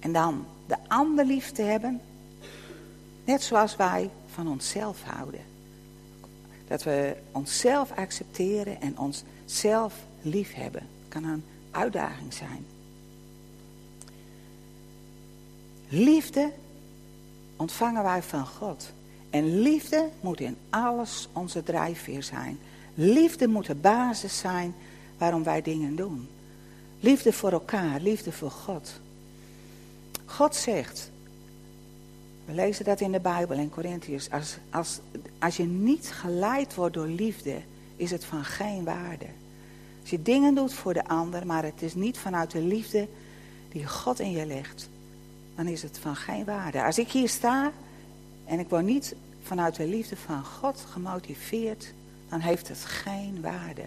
En 0.00 0.12
dan 0.12 0.46
de 0.66 0.76
ander 0.88 1.24
lief 1.24 1.50
te 1.50 1.62
hebben, 1.62 2.00
net 3.24 3.42
zoals 3.42 3.76
wij 3.76 4.10
van 4.26 4.48
onszelf 4.48 5.02
houden. 5.02 5.40
Dat 6.68 6.82
we 6.82 7.16
onszelf 7.32 7.90
accepteren 7.92 8.80
en 8.80 8.98
onszelf 8.98 9.94
lief 10.22 10.54
hebben. 10.54 10.88
kan 11.08 11.24
een 11.24 11.44
uitdaging 11.70 12.34
zijn. 12.34 12.66
Liefde 15.88 16.52
ontvangen 17.56 18.02
wij 18.02 18.22
van 18.22 18.46
God. 18.46 18.92
En 19.30 19.60
liefde 19.60 20.08
moet 20.20 20.40
in 20.40 20.56
alles 20.70 21.28
onze 21.32 21.62
drijfveer 21.62 22.22
zijn. 22.22 22.58
Liefde 22.94 23.48
moet 23.48 23.66
de 23.66 23.74
basis 23.74 24.38
zijn 24.38 24.74
waarom 25.18 25.42
wij 25.42 25.62
dingen 25.62 25.96
doen. 25.96 26.28
Liefde 27.00 27.32
voor 27.32 27.52
elkaar, 27.52 28.00
liefde 28.00 28.32
voor 28.32 28.50
God. 28.50 29.00
God 30.24 30.54
zegt, 30.54 31.10
we 32.44 32.52
lezen 32.52 32.84
dat 32.84 33.00
in 33.00 33.12
de 33.12 33.20
Bijbel 33.20 33.56
in 33.56 33.70
Corinthiërs, 33.70 34.30
als, 34.30 34.56
als, 34.70 35.00
als 35.38 35.56
je 35.56 35.64
niet 35.64 36.10
geleid 36.12 36.74
wordt 36.74 36.94
door 36.94 37.06
liefde, 37.06 37.60
is 37.96 38.10
het 38.10 38.24
van 38.24 38.44
geen 38.44 38.84
waarde. 38.84 39.26
Als 40.00 40.10
je 40.10 40.22
dingen 40.22 40.54
doet 40.54 40.72
voor 40.72 40.94
de 40.94 41.04
ander, 41.04 41.46
maar 41.46 41.62
het 41.62 41.82
is 41.82 41.94
niet 41.94 42.18
vanuit 42.18 42.50
de 42.50 42.62
liefde 42.62 43.08
die 43.68 43.86
God 43.86 44.20
in 44.20 44.30
je 44.30 44.46
legt, 44.46 44.88
dan 45.54 45.66
is 45.66 45.82
het 45.82 45.98
van 45.98 46.16
geen 46.16 46.44
waarde. 46.44 46.82
Als 46.82 46.98
ik 46.98 47.08
hier 47.08 47.28
sta 47.28 47.72
en 48.44 48.58
ik 48.58 48.68
word 48.68 48.84
niet 48.84 49.14
vanuit 49.42 49.76
de 49.76 49.86
liefde 49.86 50.16
van 50.16 50.44
God 50.44 50.84
gemotiveerd, 50.90 51.92
dan 52.32 52.40
heeft 52.40 52.68
het 52.68 52.84
geen 52.84 53.40
waarde. 53.40 53.82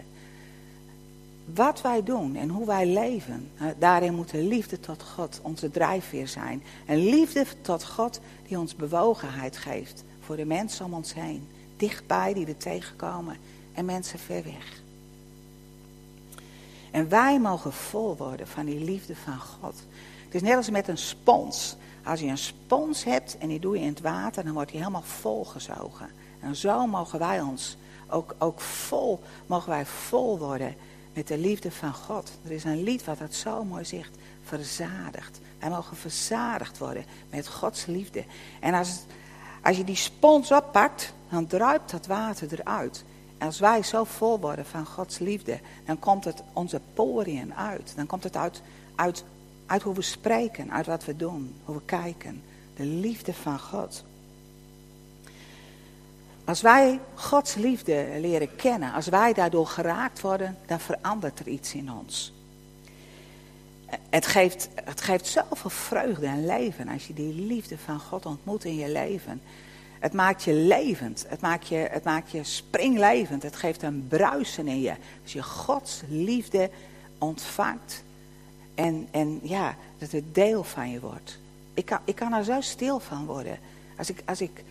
Wat 1.54 1.80
wij 1.80 2.02
doen 2.02 2.36
en 2.36 2.48
hoe 2.48 2.66
wij 2.66 2.86
leven, 2.86 3.50
daarin 3.78 4.14
moet 4.14 4.30
de 4.30 4.42
liefde 4.42 4.80
tot 4.80 5.02
God 5.02 5.40
onze 5.42 5.70
drijfveer 5.70 6.28
zijn. 6.28 6.62
En 6.84 6.96
liefde 6.96 7.44
tot 7.60 7.84
God 7.84 8.20
die 8.48 8.58
ons 8.58 8.76
bewogenheid 8.76 9.56
geeft 9.56 10.04
voor 10.20 10.36
de 10.36 10.44
mensen 10.44 10.84
om 10.84 10.94
ons 10.94 11.14
heen. 11.14 11.48
Dichtbij 11.76 12.34
die 12.34 12.46
er 12.46 12.56
tegenkomen 12.56 13.36
en 13.72 13.84
mensen 13.84 14.18
ver 14.18 14.42
weg. 14.42 14.82
En 16.90 17.08
wij 17.08 17.40
mogen 17.40 17.72
vol 17.72 18.16
worden 18.16 18.46
van 18.46 18.64
die 18.64 18.84
liefde 18.84 19.16
van 19.16 19.38
God. 19.38 19.74
Het 20.24 20.34
is 20.34 20.42
net 20.42 20.56
als 20.56 20.70
met 20.70 20.88
een 20.88 20.98
spons. 20.98 21.76
Als 22.04 22.20
je 22.20 22.26
een 22.26 22.38
spons 22.38 23.04
hebt 23.04 23.38
en 23.38 23.48
die 23.48 23.60
doe 23.60 23.76
je 23.76 23.82
in 23.82 23.88
het 23.88 24.00
water, 24.00 24.44
dan 24.44 24.52
wordt 24.52 24.70
die 24.70 24.78
helemaal 24.78 25.02
volgezogen. 25.02 26.08
En 26.40 26.56
zo 26.56 26.86
mogen 26.86 27.18
wij 27.18 27.40
ons 27.40 27.76
ook, 28.08 28.34
ook 28.38 28.60
vol, 28.60 29.20
mogen 29.46 29.70
wij 29.70 29.86
vol 29.86 30.38
worden 30.38 30.74
met 31.12 31.28
de 31.28 31.38
liefde 31.38 31.70
van 31.70 31.94
God. 31.94 32.30
Er 32.44 32.50
is 32.50 32.64
een 32.64 32.82
lied 32.82 33.04
wat 33.04 33.18
dat 33.18 33.34
zo 33.34 33.64
mooi 33.64 33.84
zegt, 33.84 34.16
verzadigd. 34.42 35.40
Wij 35.58 35.70
mogen 35.70 35.96
verzadigd 35.96 36.78
worden 36.78 37.04
met 37.30 37.48
Gods 37.48 37.86
liefde. 37.86 38.24
En 38.60 38.74
als, 38.74 39.04
als 39.62 39.76
je 39.76 39.84
die 39.84 39.96
spons 39.96 40.52
oppakt, 40.52 41.12
dan 41.28 41.46
druipt 41.46 41.90
dat 41.90 42.06
water 42.06 42.48
eruit. 42.52 43.04
En 43.38 43.46
als 43.46 43.58
wij 43.58 43.82
zo 43.82 44.04
vol 44.04 44.40
worden 44.40 44.66
van 44.66 44.86
Gods 44.86 45.18
liefde, 45.18 45.60
dan 45.84 45.98
komt 45.98 46.24
het 46.24 46.42
onze 46.52 46.80
poriën 46.94 47.54
uit. 47.54 47.92
Dan 47.96 48.06
komt 48.06 48.24
het 48.24 48.36
uit, 48.36 48.62
uit, 48.94 49.24
uit 49.66 49.82
hoe 49.82 49.94
we 49.94 50.02
spreken, 50.02 50.72
uit 50.72 50.86
wat 50.86 51.04
we 51.04 51.16
doen, 51.16 51.54
hoe 51.64 51.74
we 51.74 51.82
kijken. 51.84 52.42
De 52.76 52.84
liefde 52.84 53.34
van 53.34 53.58
God. 53.58 54.04
Als 56.46 56.60
wij 56.60 57.00
Gods 57.14 57.54
liefde 57.54 58.06
leren 58.20 58.56
kennen, 58.56 58.92
als 58.92 59.06
wij 59.06 59.32
daardoor 59.32 59.66
geraakt 59.66 60.20
worden, 60.20 60.56
dan 60.66 60.80
verandert 60.80 61.38
er 61.38 61.48
iets 61.48 61.74
in 61.74 61.92
ons. 61.92 62.32
Het 64.10 64.26
geeft, 64.26 64.68
het 64.84 65.00
geeft 65.00 65.26
zoveel 65.26 65.70
vreugde 65.70 66.26
en 66.26 66.46
leven 66.46 66.88
als 66.88 67.06
je 67.06 67.14
die 67.14 67.34
liefde 67.34 67.78
van 67.78 68.00
God 68.00 68.26
ontmoet 68.26 68.64
in 68.64 68.76
je 68.76 68.88
leven. 68.88 69.42
Het 69.98 70.12
maakt 70.12 70.42
je 70.42 70.52
levend, 70.52 71.24
het 71.28 71.40
maakt 71.40 71.68
je, 71.68 71.88
het 71.90 72.04
maakt 72.04 72.30
je 72.30 72.44
springlevend, 72.44 73.42
het 73.42 73.56
geeft 73.56 73.82
een 73.82 74.06
bruisen 74.08 74.68
in 74.68 74.80
je. 74.80 74.94
Als 75.22 75.32
je 75.32 75.42
Gods 75.42 76.02
liefde 76.08 76.70
ontvangt 77.18 78.02
en, 78.74 79.08
en 79.10 79.40
ja, 79.42 79.76
dat 79.98 80.10
het 80.10 80.34
deel 80.34 80.64
van 80.64 80.90
je 80.90 81.00
wordt. 81.00 81.38
Ik 81.74 81.84
kan, 81.84 81.98
ik 82.04 82.14
kan 82.14 82.32
er 82.32 82.44
zo 82.44 82.60
stil 82.60 83.00
van 83.00 83.24
worden. 83.24 83.58
Als 83.96 84.10
ik, 84.10 84.22
als 84.24 84.40
ik 84.40 84.64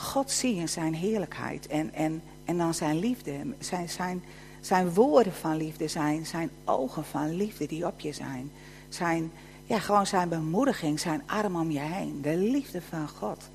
God 0.00 0.30
zie 0.30 0.54
in 0.54 0.68
zijn 0.68 0.94
heerlijkheid 0.94 1.66
en, 1.66 1.94
en, 1.94 2.22
en 2.44 2.58
dan 2.58 2.74
zijn 2.74 2.98
liefde, 2.98 3.32
zijn, 3.58 3.88
zijn, 3.88 4.22
zijn 4.60 4.94
woorden 4.94 5.32
van 5.32 5.56
liefde, 5.56 5.88
zijn, 5.88 6.26
zijn 6.26 6.50
ogen 6.64 7.04
van 7.04 7.36
liefde 7.36 7.66
die 7.66 7.86
op 7.86 8.00
je 8.00 8.12
zijn. 8.12 8.50
Zijn, 8.88 9.32
ja, 9.64 9.78
gewoon 9.78 10.06
zijn 10.06 10.28
bemoediging, 10.28 11.00
zijn 11.00 11.22
arm 11.26 11.56
om 11.56 11.70
je 11.70 11.78
heen. 11.78 12.22
De 12.22 12.36
liefde 12.36 12.82
van 12.82 13.08
God. 13.08 13.48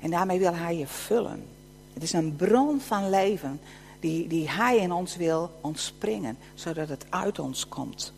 En 0.00 0.10
daarmee 0.10 0.38
wil 0.38 0.54
hij 0.54 0.76
je 0.76 0.86
vullen. 0.86 1.44
Het 1.92 2.02
is 2.02 2.12
een 2.12 2.36
bron 2.36 2.80
van 2.80 3.10
leven 3.10 3.60
die, 4.00 4.28
die 4.28 4.50
hij 4.50 4.76
in 4.76 4.92
ons 4.92 5.16
wil 5.16 5.50
ontspringen, 5.60 6.38
zodat 6.54 6.88
het 6.88 7.06
uit 7.08 7.38
ons 7.38 7.68
komt. 7.68 8.12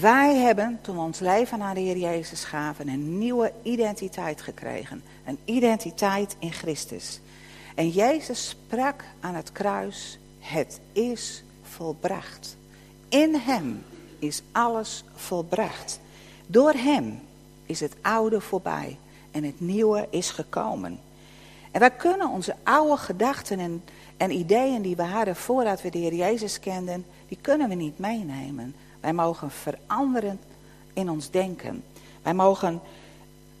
Wij 0.00 0.36
hebben, 0.36 0.78
toen 0.80 0.96
we 0.96 1.02
ons 1.02 1.18
leven 1.18 1.62
aan 1.62 1.74
de 1.74 1.80
Heer 1.80 1.96
Jezus 1.96 2.44
gaven, 2.44 2.88
een 2.88 3.18
nieuwe 3.18 3.52
identiteit 3.62 4.40
gekregen. 4.40 5.02
Een 5.24 5.38
identiteit 5.44 6.36
in 6.38 6.52
Christus. 6.52 7.20
En 7.74 7.88
Jezus 7.88 8.48
sprak 8.48 9.04
aan 9.20 9.34
het 9.34 9.52
kruis, 9.52 10.18
het 10.38 10.80
is 10.92 11.44
volbracht. 11.62 12.56
In 13.08 13.34
Hem 13.34 13.84
is 14.18 14.42
alles 14.52 15.04
volbracht. 15.14 16.00
Door 16.46 16.72
Hem 16.72 17.20
is 17.66 17.80
het 17.80 17.94
oude 18.02 18.40
voorbij 18.40 18.98
en 19.30 19.44
het 19.44 19.60
nieuwe 19.60 20.06
is 20.10 20.30
gekomen. 20.30 21.00
En 21.70 21.80
wij 21.80 21.90
kunnen 21.90 22.28
onze 22.28 22.56
oude 22.62 22.96
gedachten 22.96 23.58
en, 23.58 23.84
en 24.16 24.30
ideeën 24.30 24.82
die 24.82 24.96
we 24.96 25.02
hadden 25.02 25.36
voordat 25.36 25.82
we 25.82 25.90
de 25.90 25.98
Heer 25.98 26.14
Jezus 26.14 26.60
kenden, 26.60 27.04
die 27.28 27.38
kunnen 27.40 27.68
we 27.68 27.74
niet 27.74 27.98
meenemen. 27.98 28.74
Wij 29.04 29.12
mogen 29.12 29.50
veranderen 29.50 30.40
in 30.92 31.10
ons 31.10 31.30
denken. 31.30 31.84
Wij 32.22 32.34
mogen, 32.34 32.80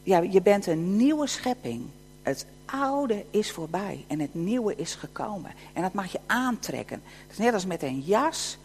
ja, 0.02 0.18
je 0.18 0.42
bent 0.42 0.66
een 0.66 0.96
nieuwe 0.96 1.26
schepping. 1.26 1.86
Het 2.22 2.46
oude 2.64 3.24
is 3.30 3.50
voorbij 3.50 4.04
en 4.06 4.20
het 4.20 4.34
nieuwe 4.34 4.76
is 4.76 4.94
gekomen. 4.94 5.50
En 5.72 5.82
dat 5.82 5.92
mag 5.92 6.12
je 6.12 6.20
aantrekken. 6.26 7.02
Het 7.22 7.30
is 7.30 7.38
net 7.38 7.54
als 7.54 7.66
met 7.66 7.82
een 7.82 8.00
jas. 8.00 8.58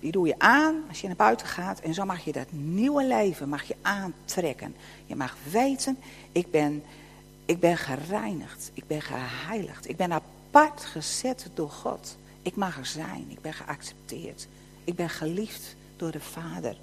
Die 0.00 0.12
doe 0.12 0.26
je 0.26 0.34
aan 0.38 0.82
als 0.88 1.00
je 1.00 1.06
naar 1.06 1.16
buiten 1.16 1.46
gaat. 1.46 1.80
En 1.80 1.94
zo 1.94 2.04
mag 2.04 2.24
je 2.24 2.32
dat 2.32 2.46
nieuwe 2.50 3.04
leven 3.04 3.48
mag 3.48 3.62
je 3.62 3.76
aantrekken. 3.82 4.74
Je 5.06 5.16
mag 5.16 5.36
weten, 5.50 5.98
ik 6.32 6.50
ben, 6.50 6.82
ik 7.44 7.60
ben 7.60 7.76
gereinigd. 7.76 8.70
Ik 8.74 8.86
ben 8.86 9.02
geheiligd. 9.02 9.88
Ik 9.88 9.96
ben 9.96 10.12
apart 10.12 10.84
gezet 10.84 11.46
door 11.54 11.70
God. 11.70 12.16
Ik 12.42 12.56
mag 12.56 12.78
er 12.78 12.86
zijn. 12.86 13.26
Ik 13.28 13.40
ben 13.40 13.52
geaccepteerd. 13.52 14.48
Ik 14.84 14.94
ben 14.94 15.08
geliefd 15.08 15.76
door 16.02 16.10
de 16.10 16.20
Vader. 16.20 16.76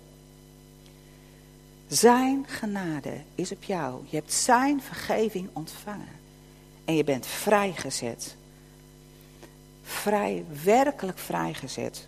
Zijn 1.88 2.46
genade 2.48 3.14
is 3.36 3.52
op 3.52 3.64
jou. 3.64 4.02
Je 4.10 4.16
hebt 4.16 4.34
zijn 4.34 4.82
vergeving 4.82 5.50
ontvangen. 5.54 6.20
En 6.86 6.96
je 6.96 7.04
bent 7.04 7.26
vrijgezet. 7.26 8.36
Vrij, 9.84 10.46
werkelijk 10.64 11.18
vrijgezet. 11.18 12.08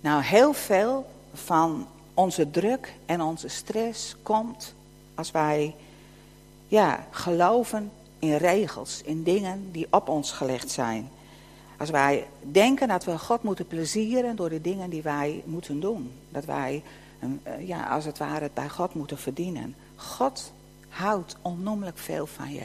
Nou, 0.00 0.22
heel 0.22 0.52
veel 0.52 1.10
van 1.32 1.86
onze 2.14 2.50
druk 2.50 2.94
en 3.06 3.20
onze 3.20 3.48
stress 3.48 4.16
komt 4.22 4.74
als 5.14 5.30
wij 5.30 5.74
ja, 6.68 7.06
geloven 7.10 7.90
in 8.18 8.36
regels, 8.36 9.02
in 9.02 9.22
dingen 9.22 9.72
die 9.72 9.86
op 9.90 10.08
ons 10.08 10.32
gelegd 10.32 10.70
zijn. 10.70 11.10
Als 11.80 11.90
wij 11.90 12.26
denken 12.42 12.88
dat 12.88 13.04
we 13.04 13.18
God 13.18 13.42
moeten 13.42 13.66
plezieren 13.66 14.36
door 14.36 14.48
de 14.48 14.60
dingen 14.60 14.90
die 14.90 15.02
wij 15.02 15.42
moeten 15.46 15.80
doen. 15.80 16.12
Dat 16.28 16.44
wij, 16.44 16.82
eh, 17.18 17.68
ja, 17.68 17.88
als 17.88 18.04
het 18.04 18.18
ware, 18.18 18.42
het 18.42 18.54
bij 18.54 18.68
God 18.68 18.94
moeten 18.94 19.18
verdienen. 19.18 19.74
God 19.96 20.52
houdt 20.88 21.36
onnoemelijk 21.42 21.98
veel 21.98 22.26
van 22.26 22.52
je. 22.52 22.62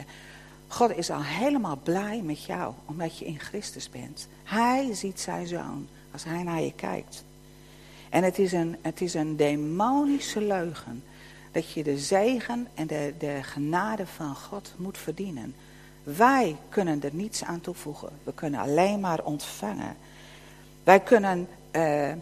God 0.68 0.96
is 0.96 1.10
al 1.10 1.22
helemaal 1.22 1.78
blij 1.82 2.22
met 2.22 2.44
jou, 2.44 2.74
omdat 2.84 3.18
je 3.18 3.24
in 3.24 3.38
Christus 3.38 3.90
bent. 3.90 4.28
Hij 4.44 4.94
ziet 4.94 5.20
zijn 5.20 5.46
zoon 5.46 5.88
als 6.12 6.24
hij 6.24 6.42
naar 6.42 6.62
je 6.62 6.72
kijkt. 6.72 7.24
En 8.08 8.22
het 8.22 8.38
is 8.38 8.52
een, 8.52 8.76
het 8.82 9.00
is 9.00 9.14
een 9.14 9.36
demonische 9.36 10.40
leugen 10.40 11.04
dat 11.52 11.70
je 11.72 11.82
de 11.82 11.98
zegen 11.98 12.68
en 12.74 12.86
de, 12.86 13.14
de 13.18 13.38
genade 13.42 14.06
van 14.06 14.34
God 14.34 14.74
moet 14.76 14.98
verdienen. 14.98 15.54
Wij 16.14 16.56
kunnen 16.68 17.02
er 17.02 17.14
niets 17.14 17.44
aan 17.44 17.60
toevoegen. 17.60 18.08
We 18.22 18.32
kunnen 18.34 18.60
alleen 18.60 19.00
maar 19.00 19.24
ontvangen. 19.24 19.96
Wij 20.84 21.00
kunnen, 21.00 21.38
uh, 21.72 22.12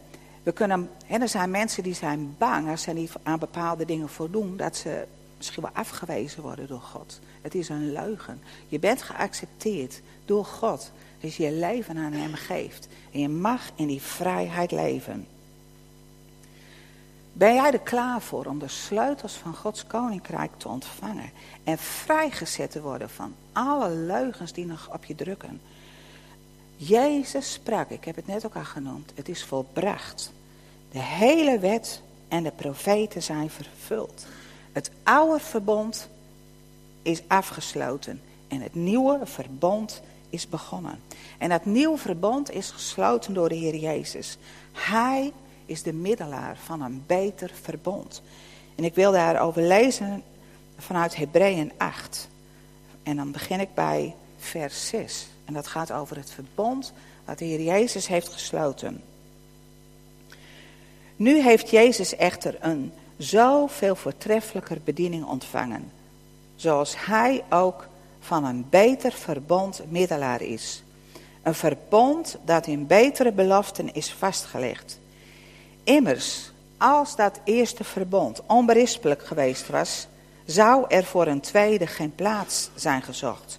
we 0.43 0.53
kunnen, 0.55 0.91
er 1.07 1.29
zijn 1.29 1.50
mensen 1.50 1.83
die 1.83 1.95
zijn 1.95 2.35
bang 2.38 2.69
als 2.69 2.83
ze 2.83 2.93
niet 2.93 3.12
aan 3.23 3.38
bepaalde 3.38 3.85
dingen 3.85 4.09
voldoen, 4.09 4.57
dat 4.57 4.76
ze 4.76 5.07
misschien 5.37 5.62
wel 5.62 5.73
afgewezen 5.75 6.43
worden 6.43 6.67
door 6.67 6.81
God. 6.81 7.21
Het 7.43 7.55
is 7.55 7.69
een 7.69 7.93
leugen. 7.93 8.41
Je 8.69 8.79
bent 8.79 9.03
geaccepteerd 9.03 10.00
door 10.25 10.45
God 10.45 10.93
als 11.23 11.37
je 11.37 11.43
je 11.43 11.53
leven 11.53 11.97
aan 11.97 12.12
Hem 12.12 12.35
geeft. 12.35 12.88
En 13.12 13.21
je 13.21 13.29
mag 13.29 13.71
in 13.75 13.87
die 13.87 14.03
vrijheid 14.03 14.71
leven. 14.71 15.26
Ben 17.37 17.55
jij 17.55 17.73
er 17.73 17.81
klaar 17.81 18.21
voor 18.23 18.47
om 18.47 18.59
de 18.59 18.69
sleutels 18.69 19.33
van 19.33 19.55
Gods 19.55 19.87
koninkrijk 19.87 20.50
te 20.57 20.69
ontvangen 20.69 21.31
en 21.64 21.79
vrijgezet 21.79 22.71
te 22.71 22.83
worden 22.83 23.11
van 23.11 23.35
alle 23.53 23.91
leugens 23.91 24.53
die 24.53 24.67
nog 24.67 24.91
op 24.93 25.05
je 25.05 25.14
drukken? 25.14 25.61
Jezus 26.76 27.53
sprak, 27.53 27.91
ik 27.91 28.05
heb 28.05 28.17
het 28.17 28.26
net 28.26 28.47
ook 28.47 28.57
al 28.57 28.64
genoemd, 28.64 29.12
het 29.14 29.29
is 29.29 29.45
volbracht. 29.45 30.33
De 30.91 30.99
hele 30.99 31.59
wet 31.59 32.03
en 32.29 32.43
de 32.43 32.50
profeten 32.50 33.23
zijn 33.23 33.50
vervuld. 33.50 34.26
Het 34.73 34.91
oude 35.03 35.41
verbond 35.41 36.09
is 37.03 37.23
afgesloten 37.26 38.21
en 38.49 38.61
het 38.61 38.75
nieuwe 38.75 39.21
verbond 39.23 40.03
is 40.31 40.49
begonnen. 40.49 41.00
En 41.38 41.49
dat 41.49 41.64
nieuwe 41.64 41.99
verbond 41.99 42.50
is 42.50 42.71
gesloten 42.71 43.35
door 43.35 43.49
de 43.49 43.55
Heer 43.55 43.76
Jezus. 43.76 44.38
Hij 44.73 45.33
is 45.66 45.83
de 45.83 45.92
middelaar 45.92 46.56
van 46.64 46.83
een 46.83 47.02
beter 47.06 47.50
verbond. 47.62 48.23
En 48.75 48.85
ik 48.85 48.94
wil 48.94 49.12
daarover 49.12 49.62
lezen 49.62 50.23
vanuit 50.78 51.16
Hebreeën 51.16 51.73
8. 51.76 52.28
En 53.02 53.16
dan 53.16 53.33
begin 53.33 53.61
ik 53.61 53.75
bij 53.75 54.14
vers 54.38 54.87
6. 54.87 55.26
En 55.44 55.54
dat 55.54 55.66
gaat 55.66 55.92
over 55.92 56.16
het 56.16 56.30
verbond 56.30 56.92
wat 57.25 57.38
de 57.38 57.44
Heer 57.44 57.62
Jezus 57.62 58.06
heeft 58.06 58.28
gesloten. 58.28 59.02
Nu 61.16 61.42
heeft 61.42 61.71
Jezus 61.71 62.16
echter 62.16 62.56
een 62.61 62.92
zoveel 63.16 63.97
voortreffelijker 63.97 64.78
bediening 64.85 65.25
ontvangen. 65.25 65.92
Zoals 66.56 67.06
hij 67.06 67.44
ook 67.50 67.88
van 68.21 68.44
een 68.44 68.66
beter 68.71 69.12
verbond 69.12 69.83
middelaar 69.88 70.42
is. 70.42 70.83
Een 71.42 71.54
verbond 71.54 72.37
dat 72.44 72.66
in 72.66 72.87
betere 72.87 73.33
beloften 73.33 73.94
is 73.94 74.12
vastgelegd. 74.12 74.99
Immers, 75.85 76.50
als 76.79 77.17
dat 77.17 77.41
eerste 77.45 77.85
verbond 77.85 78.43
onberispelijk 78.47 79.26
geweest 79.26 79.69
was, 79.69 80.07
zou 80.45 80.85
er 80.88 81.05
voor 81.05 81.26
een 81.26 81.41
tweede 81.41 81.87
geen 81.87 82.14
plaats 82.14 82.71
zijn 82.75 83.03
gezocht. 83.03 83.59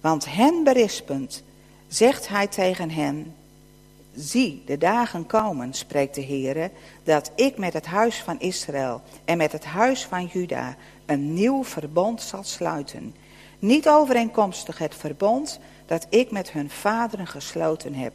Want 0.00 0.24
hen 0.32 0.64
berispend 0.64 1.42
zegt 1.88 2.28
hij 2.28 2.46
tegen 2.46 2.90
hen, 2.90 3.34
zie, 4.14 4.62
de 4.66 4.78
dagen 4.78 5.26
komen, 5.26 5.74
spreekt 5.74 6.14
de 6.14 6.24
Heere, 6.24 6.70
dat 7.04 7.30
ik 7.34 7.58
met 7.58 7.72
het 7.72 7.86
huis 7.86 8.16
van 8.16 8.40
Israël 8.40 9.02
en 9.24 9.36
met 9.36 9.52
het 9.52 9.64
huis 9.64 10.04
van 10.04 10.26
Juda 10.26 10.76
een 11.06 11.34
nieuw 11.34 11.64
verbond 11.64 12.22
zal 12.22 12.44
sluiten. 12.44 13.14
Niet 13.58 13.88
overeenkomstig 13.88 14.78
het 14.78 14.94
verbond 14.94 15.58
dat 15.86 16.06
ik 16.08 16.30
met 16.30 16.52
hun 16.52 16.70
vaderen 16.70 17.26
gesloten 17.26 17.94
heb, 17.94 18.12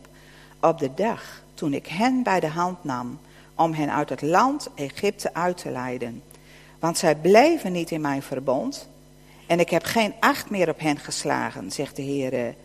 op 0.61 0.79
de 0.79 0.93
dag 0.93 1.43
toen 1.55 1.73
ik 1.73 1.87
hen 1.87 2.23
bij 2.23 2.39
de 2.39 2.47
hand 2.47 2.83
nam 2.83 3.19
om 3.55 3.73
hen 3.73 3.93
uit 3.93 4.09
het 4.09 4.21
land 4.21 4.69
Egypte 4.75 5.33
uit 5.33 5.57
te 5.57 5.71
leiden. 5.71 6.23
Want 6.79 6.97
zij 6.97 7.15
bleven 7.15 7.71
niet 7.71 7.91
in 7.91 8.01
mijn 8.01 8.21
verbond 8.21 8.87
en 9.47 9.59
ik 9.59 9.69
heb 9.69 9.83
geen 9.83 10.13
acht 10.19 10.49
meer 10.49 10.69
op 10.69 10.79
hen 10.79 10.97
geslagen, 10.97 11.71
zegt 11.71 11.95
de 11.95 12.01
Heer. 12.01 12.55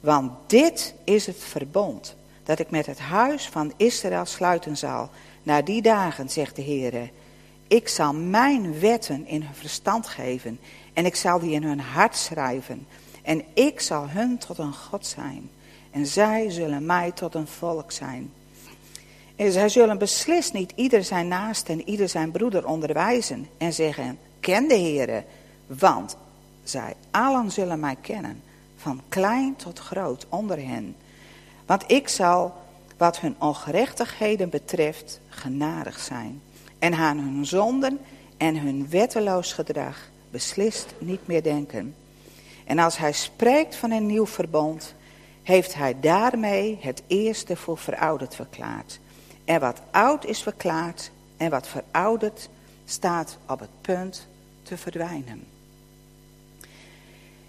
Want 0.00 0.32
dit 0.46 0.94
is 1.04 1.26
het 1.26 1.38
verbond 1.38 2.16
dat 2.42 2.58
ik 2.58 2.70
met 2.70 2.86
het 2.86 2.98
huis 2.98 3.48
van 3.48 3.72
Israël 3.76 4.26
sluiten 4.26 4.76
zal. 4.76 5.10
Na 5.42 5.62
die 5.62 5.82
dagen, 5.82 6.30
zegt 6.30 6.56
de 6.56 6.62
Heer. 6.62 7.10
Ik 7.66 7.88
zal 7.88 8.14
mijn 8.14 8.80
wetten 8.80 9.26
in 9.26 9.42
hun 9.42 9.54
verstand 9.54 10.06
geven 10.06 10.60
en 10.92 11.06
ik 11.06 11.16
zal 11.16 11.38
die 11.38 11.52
in 11.52 11.62
hun 11.62 11.80
hart 11.80 12.16
schrijven. 12.16 12.86
En 13.22 13.44
ik 13.54 13.80
zal 13.80 14.08
hun 14.08 14.38
tot 14.38 14.58
een 14.58 14.74
God 14.74 15.06
zijn. 15.06 15.50
En 15.90 16.06
zij 16.06 16.50
zullen 16.50 16.86
mij 16.86 17.12
tot 17.12 17.34
een 17.34 17.46
volk 17.46 17.92
zijn. 17.92 18.32
En 19.36 19.52
zij 19.52 19.68
zullen 19.68 19.98
beslist 19.98 20.52
niet 20.52 20.72
ieder 20.74 21.04
zijn 21.04 21.28
naast 21.28 21.68
en 21.68 21.88
ieder 21.88 22.08
zijn 22.08 22.30
broeder 22.30 22.66
onderwijzen 22.66 23.48
en 23.58 23.72
zeggen, 23.72 24.18
ken 24.40 24.68
de 24.68 24.74
Heere, 24.74 25.24
want 25.66 26.16
zij 26.64 26.94
allen 27.10 27.50
zullen 27.50 27.80
mij 27.80 27.96
kennen, 28.00 28.42
van 28.76 29.00
klein 29.08 29.56
tot 29.56 29.78
groot 29.78 30.26
onder 30.28 30.66
hen. 30.66 30.96
Want 31.66 31.84
ik 31.86 32.08
zal, 32.08 32.54
wat 32.96 33.20
hun 33.20 33.34
ongerechtigheden 33.38 34.48
betreft, 34.48 35.20
genadig 35.28 35.98
zijn. 35.98 36.42
En 36.78 36.94
aan 36.94 37.18
hun 37.18 37.46
zonden 37.46 38.00
en 38.36 38.58
hun 38.58 38.88
wetteloos 38.88 39.52
gedrag 39.52 40.08
beslist 40.30 40.94
niet 40.98 41.26
meer 41.26 41.42
denken. 41.42 41.94
En 42.64 42.78
als 42.78 42.96
hij 42.98 43.12
spreekt 43.12 43.76
van 43.76 43.90
een 43.90 44.06
nieuw 44.06 44.26
verbond, 44.26 44.94
heeft 45.50 45.74
hij 45.74 46.00
daarmee 46.00 46.78
het 46.80 47.02
eerste 47.06 47.56
voor 47.56 47.78
verouderd 47.78 48.34
verklaard. 48.34 49.00
En 49.44 49.60
wat 49.60 49.80
oud 49.90 50.24
is 50.24 50.42
verklaard 50.42 51.10
en 51.36 51.50
wat 51.50 51.68
verouderd 51.68 52.48
staat 52.84 53.38
op 53.48 53.60
het 53.60 53.70
punt 53.80 54.26
te 54.62 54.76
verdwijnen. 54.76 55.46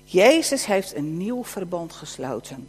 Jezus 0.03 0.65
heeft 0.65 0.95
een 0.95 1.17
nieuw 1.17 1.43
verbond 1.43 1.93
gesloten. 1.93 2.67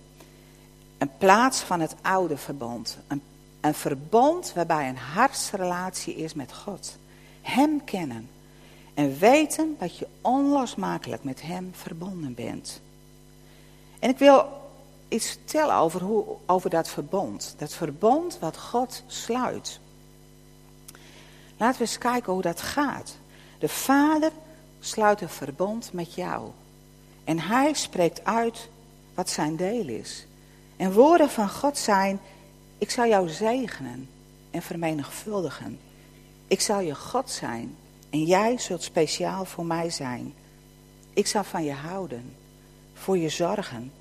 Een 0.99 1.11
plaats 1.19 1.61
van 1.61 1.81
het 1.81 1.95
oude 2.03 2.37
verbond. 2.37 2.99
Een, 3.07 3.23
een 3.61 3.75
verbond 3.75 4.53
waarbij 4.55 4.89
een 4.89 4.97
hartsrelatie 4.97 6.15
is 6.15 6.35
met 6.35 6.53
God. 6.53 6.97
Hem 7.43 7.85
kennen. 7.85 8.29
En 8.95 9.19
weten 9.19 9.77
dat 9.79 9.99
je 9.99 10.07
onlosmakelijk 10.21 11.25
met 11.25 11.43
Hem 11.43 11.71
verbonden 11.75 12.35
bent. 12.35 12.81
En 13.99 14.11
ik 14.11 14.19
wil 14.19 14.62
iets 15.13 15.29
vertellen 15.29 15.75
over, 15.75 16.01
hoe, 16.01 16.25
over 16.47 16.71
dat 16.71 16.89
verbond. 16.89 17.55
Dat 17.59 17.75
verbond 17.75 18.39
wat 18.39 18.59
God 18.59 19.03
sluit. 19.07 19.81
Laten 21.57 21.79
we 21.79 21.85
eens 21.85 21.99
kijken 21.99 22.33
hoe 22.33 22.43
dat 22.43 22.61
gaat. 22.61 23.17
De 23.59 23.69
Vader 23.69 24.31
sluit 24.81 25.21
een 25.21 25.29
verbond 25.29 25.93
met 25.93 26.15
jou. 26.15 26.51
En 27.25 27.39
Hij 27.39 27.73
spreekt 27.73 28.25
uit 28.25 28.69
wat 29.15 29.31
zijn 29.31 29.57
deel 29.57 29.89
is. 29.89 30.27
En 30.77 30.93
woorden 30.93 31.31
van 31.31 31.49
God 31.51 31.79
zijn, 31.79 32.21
ik 32.79 32.91
zal 32.91 33.07
jou 33.07 33.29
zegenen 33.29 34.09
en 34.51 34.63
vermenigvuldigen. 34.63 35.79
Ik 36.47 36.61
zal 36.61 36.81
je 36.81 36.95
God 36.95 37.31
zijn 37.31 37.77
en 38.11 38.25
jij 38.25 38.59
zult 38.59 38.83
speciaal 38.83 39.45
voor 39.45 39.67
mij 39.67 39.91
zijn. 39.91 40.35
Ik 41.13 41.27
zal 41.27 41.45
van 41.45 41.65
je 41.65 41.73
houden, 41.73 42.37
voor 42.95 43.19
je 43.19 43.29
zorgen 43.29 43.93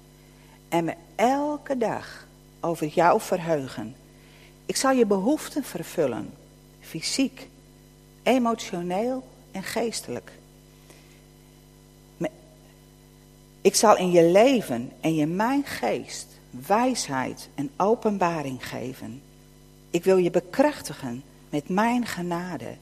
en 0.72 0.84
me 0.84 0.94
elke 1.16 1.78
dag 1.78 2.28
over 2.60 2.88
jou 2.88 3.22
verheugen. 3.22 3.96
Ik 4.66 4.76
zal 4.76 4.92
je 4.92 5.06
behoeften 5.06 5.64
vervullen, 5.64 6.34
fysiek, 6.80 7.48
emotioneel 8.24 9.28
en 9.52 9.64
geestelijk. 9.64 10.32
Ik 13.62 13.76
zal 13.76 13.98
in 13.98 14.12
je 14.12 14.24
leven 14.24 14.92
en 15.02 15.16
je 15.16 15.26
mijn 15.28 15.66
geest 15.66 16.28
wijsheid 16.68 17.50
en 17.56 17.72
openbaring 17.78 18.68
geven. 18.68 19.22
Ik 19.90 20.04
wil 20.04 20.18
je 20.18 20.32
bekrachtigen 20.32 21.24
met 21.50 21.70
mijn 21.70 22.06
genade 22.06 22.76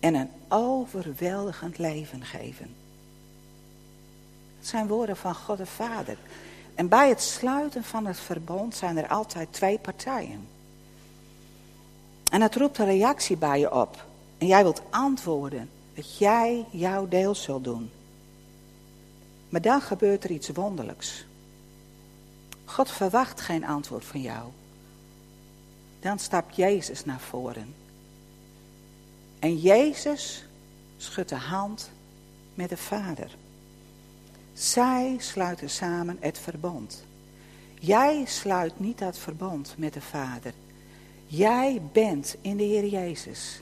en 0.00 0.14
een 0.14 0.30
overweldigend 0.48 1.78
leven 1.78 2.24
geven. 2.24 2.74
Het 4.58 4.68
zijn 4.68 4.86
woorden 4.86 5.16
van 5.16 5.34
God 5.34 5.58
de 5.58 5.66
Vader. 5.66 6.16
En 6.74 6.88
bij 6.88 7.08
het 7.08 7.22
sluiten 7.22 7.84
van 7.84 8.06
het 8.06 8.20
verbond 8.20 8.74
zijn 8.76 8.96
er 8.96 9.08
altijd 9.08 9.52
twee 9.52 9.78
partijen. 9.78 10.46
En 12.30 12.40
het 12.42 12.56
roept 12.56 12.78
een 12.78 12.84
reactie 12.84 13.36
bij 13.36 13.60
je 13.60 13.72
op. 13.72 14.06
En 14.38 14.46
jij 14.46 14.62
wilt 14.62 14.82
antwoorden 14.90 15.70
dat 15.94 16.18
jij 16.18 16.64
jouw 16.70 17.08
deel 17.08 17.34
zult 17.34 17.64
doen. 17.64 17.90
Maar 19.48 19.60
dan 19.60 19.80
gebeurt 19.80 20.24
er 20.24 20.30
iets 20.30 20.48
wonderlijks. 20.48 21.24
God 22.64 22.90
verwacht 22.90 23.40
geen 23.40 23.64
antwoord 23.64 24.04
van 24.04 24.20
jou. 24.20 24.50
Dan 26.00 26.18
stapt 26.18 26.56
Jezus 26.56 27.04
naar 27.04 27.20
voren. 27.20 27.74
En 29.38 29.56
Jezus 29.58 30.44
schudt 30.96 31.28
de 31.28 31.34
hand 31.34 31.90
met 32.54 32.68
de 32.68 32.76
Vader. 32.76 33.30
Zij 34.54 35.16
sluiten 35.18 35.70
samen 35.70 36.16
het 36.20 36.38
verbond. 36.38 37.04
Jij 37.78 38.24
sluit 38.24 38.80
niet 38.80 38.98
dat 38.98 39.18
verbond 39.18 39.74
met 39.76 39.92
de 39.92 40.00
Vader. 40.00 40.52
Jij 41.26 41.82
bent 41.92 42.36
in 42.40 42.56
de 42.56 42.62
Heer 42.62 42.86
Jezus. 42.86 43.60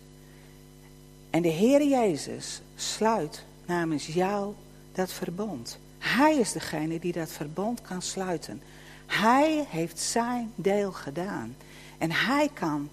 En 1.31 1.43
de 1.43 1.49
Heer 1.49 1.83
Jezus 1.87 2.63
sluit 2.75 3.45
namens 3.67 4.07
jou 4.07 4.55
dat 4.93 5.13
verbond. 5.13 5.79
Hij 5.99 6.37
is 6.37 6.53
degene 6.53 6.99
die 6.99 7.13
dat 7.13 7.31
verbond 7.31 7.83
kan 7.83 8.03
sluiten. 8.03 8.63
Hij 9.07 9.65
heeft 9.69 9.99
zijn 9.99 10.53
deel 10.55 10.93
gedaan. 10.93 11.57
En 11.99 12.11
hij 12.11 12.51
kan, 12.55 12.89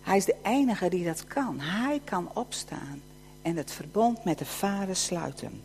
hij 0.00 0.16
is 0.16 0.24
de 0.24 0.36
enige 0.42 0.88
die 0.88 1.04
dat 1.04 1.26
kan. 1.26 1.60
Hij 1.60 2.00
kan 2.04 2.30
opstaan 2.34 3.02
en 3.42 3.56
het 3.56 3.72
verbond 3.72 4.24
met 4.24 4.38
de 4.38 4.46
Vader 4.46 4.96
sluiten. 4.96 5.62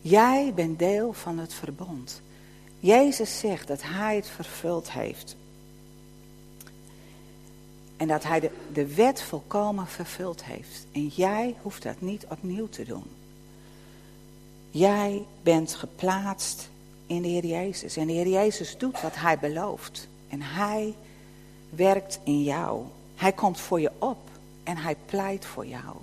Jij 0.00 0.52
bent 0.54 0.78
deel 0.78 1.12
van 1.12 1.38
het 1.38 1.54
verbond. 1.54 2.20
Jezus 2.78 3.38
zegt 3.38 3.68
dat 3.68 3.82
Hij 3.82 4.16
het 4.16 4.28
vervuld 4.28 4.92
heeft. 4.92 5.36
En 7.96 8.08
dat 8.08 8.22
Hij 8.22 8.40
de, 8.40 8.50
de 8.72 8.94
wet 8.94 9.22
volkomen 9.22 9.86
vervuld 9.86 10.44
heeft. 10.44 10.86
En 10.92 11.06
jij 11.06 11.56
hoeft 11.62 11.82
dat 11.82 12.00
niet 12.00 12.26
opnieuw 12.28 12.68
te 12.68 12.84
doen. 12.84 13.04
Jij 14.70 15.24
bent 15.42 15.74
geplaatst 15.74 16.70
in 17.06 17.22
de 17.22 17.28
Heer 17.28 17.46
Jezus. 17.46 17.96
En 17.96 18.06
de 18.06 18.12
Heer 18.12 18.28
Jezus 18.28 18.78
doet 18.78 19.00
wat 19.00 19.16
Hij 19.16 19.38
belooft. 19.38 20.08
En 20.28 20.42
Hij 20.42 20.94
werkt 21.70 22.20
in 22.24 22.42
jou. 22.42 22.84
Hij 23.16 23.32
komt 23.32 23.60
voor 23.60 23.80
je 23.80 23.90
op 23.98 24.18
en 24.62 24.76
Hij 24.76 24.96
pleit 25.06 25.44
voor 25.44 25.66
jou. 25.66 25.96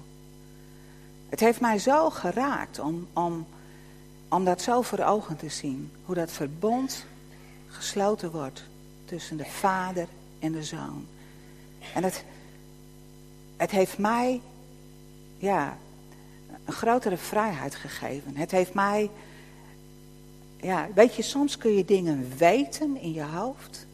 Het 1.29 1.39
heeft 1.39 1.59
mij 1.59 1.79
zo 1.79 2.09
geraakt 2.09 2.79
om, 2.79 3.07
om, 3.13 3.45
om 4.27 4.45
dat 4.45 4.61
zo 4.61 4.81
voor 4.81 4.99
ogen 4.99 5.37
te 5.37 5.49
zien. 5.49 5.91
Hoe 6.05 6.15
dat 6.15 6.31
verbond 6.31 7.05
gesloten 7.67 8.31
wordt 8.31 8.63
tussen 9.05 9.37
de 9.37 9.45
vader 9.45 10.07
en 10.39 10.51
de 10.51 10.63
zoon. 10.63 11.05
En 11.93 12.03
het, 12.03 12.23
het 13.57 13.71
heeft 13.71 13.97
mij 13.97 14.41
ja, 15.37 15.77
een 16.65 16.73
grotere 16.73 17.17
vrijheid 17.17 17.75
gegeven. 17.75 18.35
Het 18.35 18.51
heeft 18.51 18.73
mij, 18.73 19.09
ja, 20.61 20.87
weet 20.95 21.15
je, 21.15 21.21
soms 21.21 21.57
kun 21.57 21.71
je 21.71 21.85
dingen 21.85 22.31
weten 22.37 22.97
in 23.01 23.13
je 23.13 23.23
hoofd. 23.23 23.85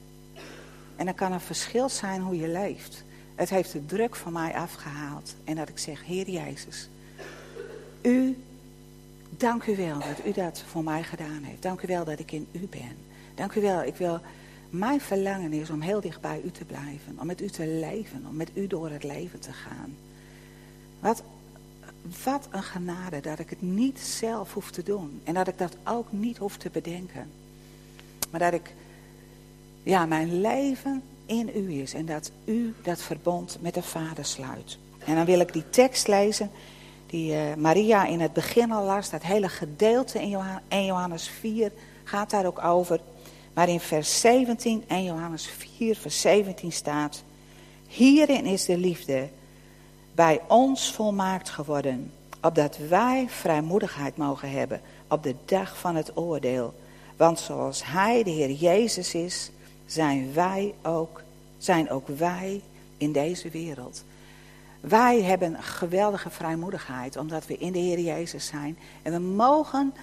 En 0.96 1.06
dan 1.06 1.16
kan 1.16 1.32
een 1.32 1.42
verschil 1.42 1.90
zijn 1.90 2.22
hoe 2.22 2.38
je 2.38 2.48
leeft. 2.48 3.04
Het 3.36 3.50
heeft 3.50 3.72
de 3.72 3.86
druk 3.86 4.16
van 4.16 4.34
mij 4.34 4.54
afgehaald. 4.54 5.36
En 5.44 5.56
dat 5.56 5.70
ik 5.70 5.78
zeg, 5.78 6.06
Heer 6.06 6.30
Jezus, 6.30 6.90
u, 8.02 8.38
dank 9.38 9.66
u 9.66 9.76
wel 9.76 10.00
dat 10.00 10.26
u 10.26 10.32
dat 10.32 10.64
voor 10.68 10.84
mij 10.84 11.04
gedaan 11.04 11.44
heeft. 11.44 11.62
Dank 11.62 11.82
u 11.82 11.88
wel 11.88 12.06
dat 12.06 12.20
ik 12.20 12.32
in 12.32 12.48
u 12.52 12.68
ben. 12.70 12.96
Dank 13.36 13.56
u 13.56 13.62
wel, 13.62 13.84
ik 13.84 13.96
wil, 13.96 14.20
mijn 14.70 15.02
verlangen 15.02 15.54
is 15.54 15.70
om 15.70 15.82
heel 15.82 16.02
dicht 16.02 16.22
bij 16.22 16.42
u 16.46 16.52
te 16.52 16.66
blijven. 16.66 17.18
Om 17.20 17.26
met 17.26 17.42
u 17.42 17.48
te 17.48 17.68
leven, 17.68 18.26
om 18.30 18.36
met 18.36 18.50
u 18.54 18.68
door 18.68 18.90
het 18.90 19.04
leven 19.04 19.40
te 19.40 19.54
gaan. 19.54 19.96
Wat, 21.00 21.24
wat 22.24 22.48
een 22.52 22.64
genade 22.64 23.20
dat 23.20 23.40
ik 23.40 23.50
het 23.50 23.62
niet 23.62 24.00
zelf 24.00 24.54
hoef 24.54 24.72
te 24.72 24.84
doen. 24.84 25.22
En 25.24 25.34
dat 25.34 25.48
ik 25.48 25.58
dat 25.58 25.76
ook 25.84 26.12
niet 26.12 26.38
hoef 26.38 26.58
te 26.58 26.70
bedenken. 26.70 27.30
Maar 28.30 28.40
dat 28.40 28.54
ik 28.54 28.74
ja, 29.84 30.06
mijn 30.06 30.42
leven 30.42 31.04
in 31.26 31.52
u 31.56 31.82
is 31.82 31.94
en 31.94 32.06
dat 32.06 32.32
u 32.46 32.74
dat 32.82 33.02
verbond 33.02 33.58
met 33.62 33.74
de 33.74 33.84
Vader 33.84 34.26
sluit. 34.26 34.78
En 35.06 35.16
dan 35.16 35.26
wil 35.26 35.40
ik 35.40 35.54
die 35.54 35.70
tekst 35.70 36.08
lezen 36.08 36.52
die 37.14 37.34
uh, 37.34 37.54
Maria 37.58 38.06
in 38.06 38.20
het 38.20 38.34
begin 38.34 38.72
al 38.72 38.86
las. 38.86 39.10
Dat 39.10 39.24
hele 39.24 39.50
gedeelte 39.50 40.22
in 40.22 40.30
Johannes, 40.30 40.86
Johannes 40.86 41.30
4 41.30 41.72
gaat 42.04 42.30
daar 42.30 42.46
ook 42.46 42.64
over. 42.64 43.00
Maar 43.54 43.70
in 43.70 43.80
vers 43.80 44.20
17 44.20 44.84
en 44.88 45.04
Johannes 45.04 45.48
4 45.48 45.96
vers 45.96 46.22
17 46.22 46.72
staat. 46.72 47.24
Hierin 47.88 48.46
is 48.46 48.66
de 48.66 48.78
liefde 48.78 49.30
bij 50.16 50.42
ons 50.48 50.92
volmaakt 50.92 51.50
geworden. 51.50 52.12
Opdat 52.42 52.78
wij 52.90 53.26
vrijmoedigheid 53.30 54.18
mogen 54.18 54.52
hebben 54.52 54.82
op 55.08 55.24
de 55.24 55.36
dag 55.46 55.78
van 55.78 55.96
het 55.96 56.18
oordeel. 56.18 56.74
Want 57.18 57.40
zoals 57.40 57.86
Hij, 57.86 58.24
de 58.24 58.30
Heer 58.30 58.52
Jezus 58.52 59.14
is, 59.14 59.52
zijn 59.86 60.34
wij 60.34 60.74
ook, 60.82 61.22
zijn 61.58 61.90
ook 61.90 62.08
wij 62.08 62.62
in 62.98 63.12
deze 63.12 63.50
wereld. 63.50 64.04
Wij 64.84 65.22
hebben 65.22 65.64
geweldige 65.64 66.30
vrijmoedigheid, 66.30 67.18
omdat 67.18 67.46
we 67.46 67.58
in 67.58 67.72
de 67.72 67.80
Heer 67.80 68.00
Jezus 68.00 68.46
zijn. 68.46 68.78
En 69.02 69.12
we 69.12 69.20
mogen, 69.20 69.94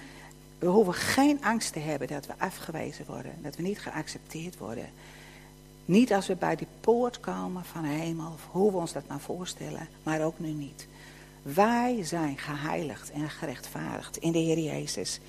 we 0.59 0.67
hoeven 0.67 0.93
geen 0.93 1.43
angst 1.43 1.73
te 1.73 1.79
hebben 1.79 2.07
dat 2.07 2.25
we 2.25 2.33
afgewezen 2.37 3.05
worden, 3.05 3.31
dat 3.41 3.55
we 3.55 3.61
niet 3.61 3.79
geaccepteerd 3.79 4.57
worden. 4.57 4.85
Niet 5.85 6.13
als 6.13 6.27
we 6.27 6.35
bij 6.35 6.55
die 6.55 6.67
poort 6.79 7.19
komen 7.19 7.65
van 7.65 7.81
de 7.81 7.87
hemel, 7.87 8.35
hoe 8.51 8.71
we 8.71 8.77
ons 8.77 8.93
dat 8.93 9.07
nou 9.07 9.19
voorstellen, 9.21 9.87
maar 10.03 10.21
ook 10.21 10.39
nu 10.39 10.49
niet. 10.49 10.87
Wij 11.41 12.03
zijn 12.03 12.37
geheiligd 12.37 13.11
en 13.11 13.29
gerechtvaardigd 13.29 14.17
in 14.17 14.31
de 14.31 14.39
Heer 14.39 14.59
Jezus. 14.59 15.19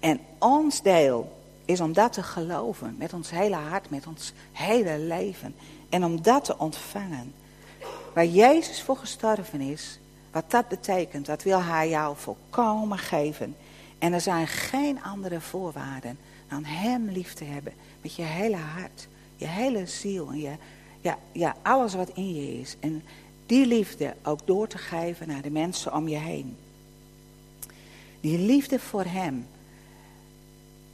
En 0.00 0.20
ons 0.38 0.82
deel 0.82 1.42
is 1.64 1.80
om 1.80 1.92
dat 1.92 2.12
te 2.12 2.22
geloven 2.22 2.94
met 2.98 3.12
ons 3.12 3.30
hele 3.30 3.56
hart, 3.56 3.90
met 3.90 4.06
ons 4.06 4.32
hele 4.52 4.98
leven. 4.98 5.54
En 5.88 6.04
om 6.04 6.22
dat 6.22 6.44
te 6.44 6.58
ontvangen. 6.58 7.32
Waar 8.12 8.26
Jezus 8.26 8.82
voor 8.82 8.96
gestorven 8.96 9.60
is, 9.60 9.98
wat 10.30 10.50
dat 10.50 10.68
betekent, 10.68 11.26
dat 11.26 11.42
wil 11.42 11.62
Hij 11.62 11.88
jou 11.88 12.16
volkomen 12.16 12.98
geven. 12.98 13.56
En 13.98 14.12
er 14.12 14.20
zijn 14.20 14.46
geen 14.46 15.02
andere 15.02 15.40
voorwaarden 15.40 16.18
dan 16.48 16.64
Hem 16.64 17.08
lief 17.08 17.34
te 17.34 17.44
hebben. 17.44 17.72
Met 18.00 18.14
je 18.14 18.22
hele 18.22 18.56
hart, 18.56 19.08
je 19.36 19.46
hele 19.46 19.86
ziel 19.86 20.28
en 20.28 20.40
je, 20.40 20.52
ja, 21.00 21.18
ja, 21.32 21.56
alles 21.62 21.94
wat 21.94 22.10
in 22.14 22.34
je 22.34 22.60
is. 22.60 22.76
En 22.80 23.02
die 23.46 23.66
liefde 23.66 24.14
ook 24.22 24.46
door 24.46 24.66
te 24.66 24.78
geven 24.78 25.28
naar 25.28 25.42
de 25.42 25.50
mensen 25.50 25.94
om 25.94 26.08
je 26.08 26.18
heen. 26.18 26.56
Die 28.20 28.38
liefde 28.38 28.78
voor 28.78 29.04
Hem, 29.04 29.46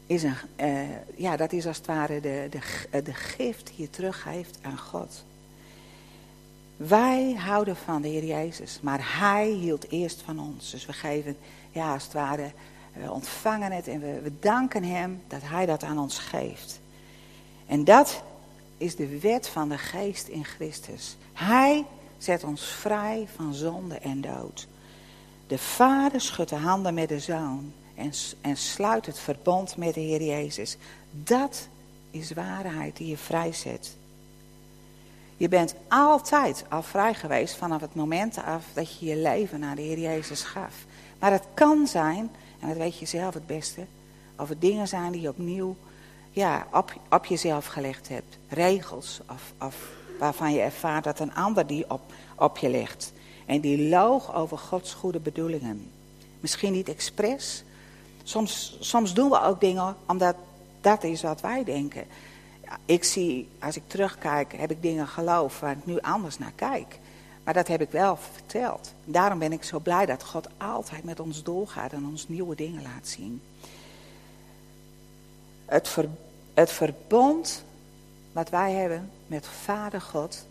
is 0.06 0.22
een, 0.22 0.34
uh, 0.60 0.80
ja, 1.16 1.36
dat 1.36 1.52
is 1.52 1.66
als 1.66 1.76
het 1.76 1.86
ware 1.86 2.20
de, 2.20 2.46
de, 2.50 2.86
eh, 2.90 3.04
de 3.04 3.14
gift 3.14 3.66
die 3.66 3.76
je 3.76 3.90
teruggeeft 3.90 4.58
aan 4.62 4.78
God. 4.78 5.24
Wij 6.78 7.34
houden 7.34 7.76
van 7.76 8.02
de 8.02 8.08
Heer 8.08 8.24
Jezus, 8.24 8.78
maar 8.82 9.18
Hij 9.18 9.48
hield 9.48 9.90
eerst 9.90 10.22
van 10.22 10.40
ons. 10.40 10.70
Dus 10.70 10.86
we 10.86 10.92
geven, 10.92 11.36
ja, 11.70 11.92
als 11.92 12.04
het 12.04 12.12
ware, 12.12 12.50
we 12.92 13.12
ontvangen 13.12 13.72
het 13.72 13.88
en 13.88 14.00
we, 14.00 14.32
danken 14.40 14.84
Hem 14.84 15.22
dat 15.26 15.40
Hij 15.42 15.66
dat 15.66 15.82
aan 15.82 15.98
ons 15.98 16.18
geeft. 16.18 16.80
En 17.66 17.84
dat 17.84 18.22
is 18.76 18.96
de 18.96 19.18
wet 19.18 19.48
van 19.48 19.68
de 19.68 19.78
geest 19.78 20.28
in 20.28 20.44
Christus. 20.44 21.16
Hij 21.32 21.84
zet 22.18 22.44
ons 22.44 22.64
vrij 22.64 23.26
van 23.34 23.54
zonde 23.54 23.98
en 23.98 24.20
dood. 24.20 24.66
De 25.46 25.58
Vader 25.58 26.20
schudt 26.20 26.50
de 26.50 26.56
handen 26.56 26.94
met 26.94 27.08
de 27.08 27.20
Zoon 27.20 27.72
en, 27.94 28.12
en 28.40 28.56
sluit 28.56 29.06
het 29.06 29.18
verbond 29.18 29.76
met 29.76 29.94
de 29.94 30.00
Heer 30.00 30.22
Jezus. 30.22 30.76
Dat 31.10 31.68
is 32.10 32.32
waarheid 32.32 32.96
die 32.96 33.08
je 33.08 33.16
vrijzet. 33.16 33.96
Je 35.38 35.48
bent 35.48 35.74
altijd 35.88 36.64
al 36.68 36.82
vrij 36.82 37.14
geweest 37.14 37.56
vanaf 37.56 37.80
het 37.80 37.94
moment 37.94 38.44
af 38.44 38.64
dat 38.72 38.98
je 38.98 39.06
je 39.06 39.16
leven 39.16 39.60
naar 39.60 39.76
de 39.76 39.82
Heer 39.82 39.98
Jezus 39.98 40.42
gaf. 40.42 40.74
Maar 41.18 41.32
het 41.32 41.44
kan 41.54 41.86
zijn, 41.86 42.30
en 42.60 42.68
dat 42.68 42.76
weet 42.76 42.98
je 42.98 43.06
zelf 43.06 43.34
het 43.34 43.46
beste, 43.46 43.86
of 44.36 44.48
het 44.48 44.60
dingen 44.60 44.88
zijn 44.88 45.12
die 45.12 45.20
je 45.20 45.28
opnieuw 45.28 45.76
ja, 46.30 46.66
op, 46.72 46.92
op 47.10 47.24
jezelf 47.24 47.66
gelegd 47.66 48.08
hebt. 48.08 48.38
Regels 48.48 49.20
of, 49.30 49.52
of 49.66 49.88
waarvan 50.18 50.52
je 50.52 50.60
ervaart 50.60 51.04
dat 51.04 51.20
een 51.20 51.34
ander 51.34 51.66
die 51.66 51.90
op, 51.90 52.12
op 52.36 52.58
je 52.58 52.68
legt. 52.68 53.12
En 53.46 53.60
die 53.60 53.88
loog 53.88 54.34
over 54.34 54.58
Gods 54.58 54.94
goede 54.94 55.20
bedoelingen. 55.20 55.90
Misschien 56.40 56.72
niet 56.72 56.88
expres, 56.88 57.64
Soms, 58.28 58.76
soms 58.80 59.14
doen 59.14 59.30
we 59.30 59.42
ook 59.42 59.60
dingen 59.60 59.96
omdat 60.06 60.36
dat 60.80 61.04
is 61.04 61.22
wat 61.22 61.40
wij 61.40 61.64
denken. 61.64 62.04
Ik 62.84 63.04
zie, 63.04 63.48
als 63.58 63.76
ik 63.76 63.82
terugkijk, 63.86 64.52
heb 64.56 64.70
ik 64.70 64.82
dingen 64.82 65.08
geloofd 65.08 65.60
waar 65.60 65.76
ik 65.76 65.86
nu 65.86 66.00
anders 66.00 66.38
naar 66.38 66.52
kijk. 66.54 66.98
Maar 67.44 67.54
dat 67.54 67.68
heb 67.68 67.80
ik 67.80 67.90
wel 67.90 68.16
verteld. 68.32 68.92
Daarom 69.04 69.38
ben 69.38 69.52
ik 69.52 69.64
zo 69.64 69.78
blij 69.78 70.06
dat 70.06 70.24
God 70.24 70.48
altijd 70.56 71.04
met 71.04 71.20
ons 71.20 71.42
doorgaat 71.42 71.92
en 71.92 72.06
ons 72.06 72.28
nieuwe 72.28 72.54
dingen 72.54 72.82
laat 72.82 73.06
zien. 73.08 73.42
Het, 75.64 75.96
het 76.54 76.70
verbond 76.70 77.64
wat 78.32 78.50
wij 78.50 78.72
hebben 78.72 79.10
met 79.26 79.46
Vader 79.46 80.00
God 80.00 80.46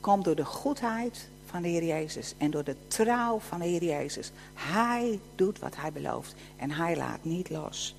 komt 0.00 0.24
door 0.24 0.36
de 0.36 0.44
goedheid 0.44 1.28
van 1.46 1.62
de 1.62 1.68
Heer 1.68 1.84
Jezus 1.84 2.34
en 2.38 2.50
door 2.50 2.64
de 2.64 2.76
trouw 2.88 3.38
van 3.38 3.58
de 3.58 3.66
Heer 3.66 3.84
Jezus. 3.84 4.30
Hij 4.54 5.20
doet 5.34 5.58
wat 5.58 5.76
hij 5.76 5.92
belooft 5.92 6.34
en 6.56 6.70
hij 6.70 6.96
laat 6.96 7.24
niet 7.24 7.50
los. 7.50 7.94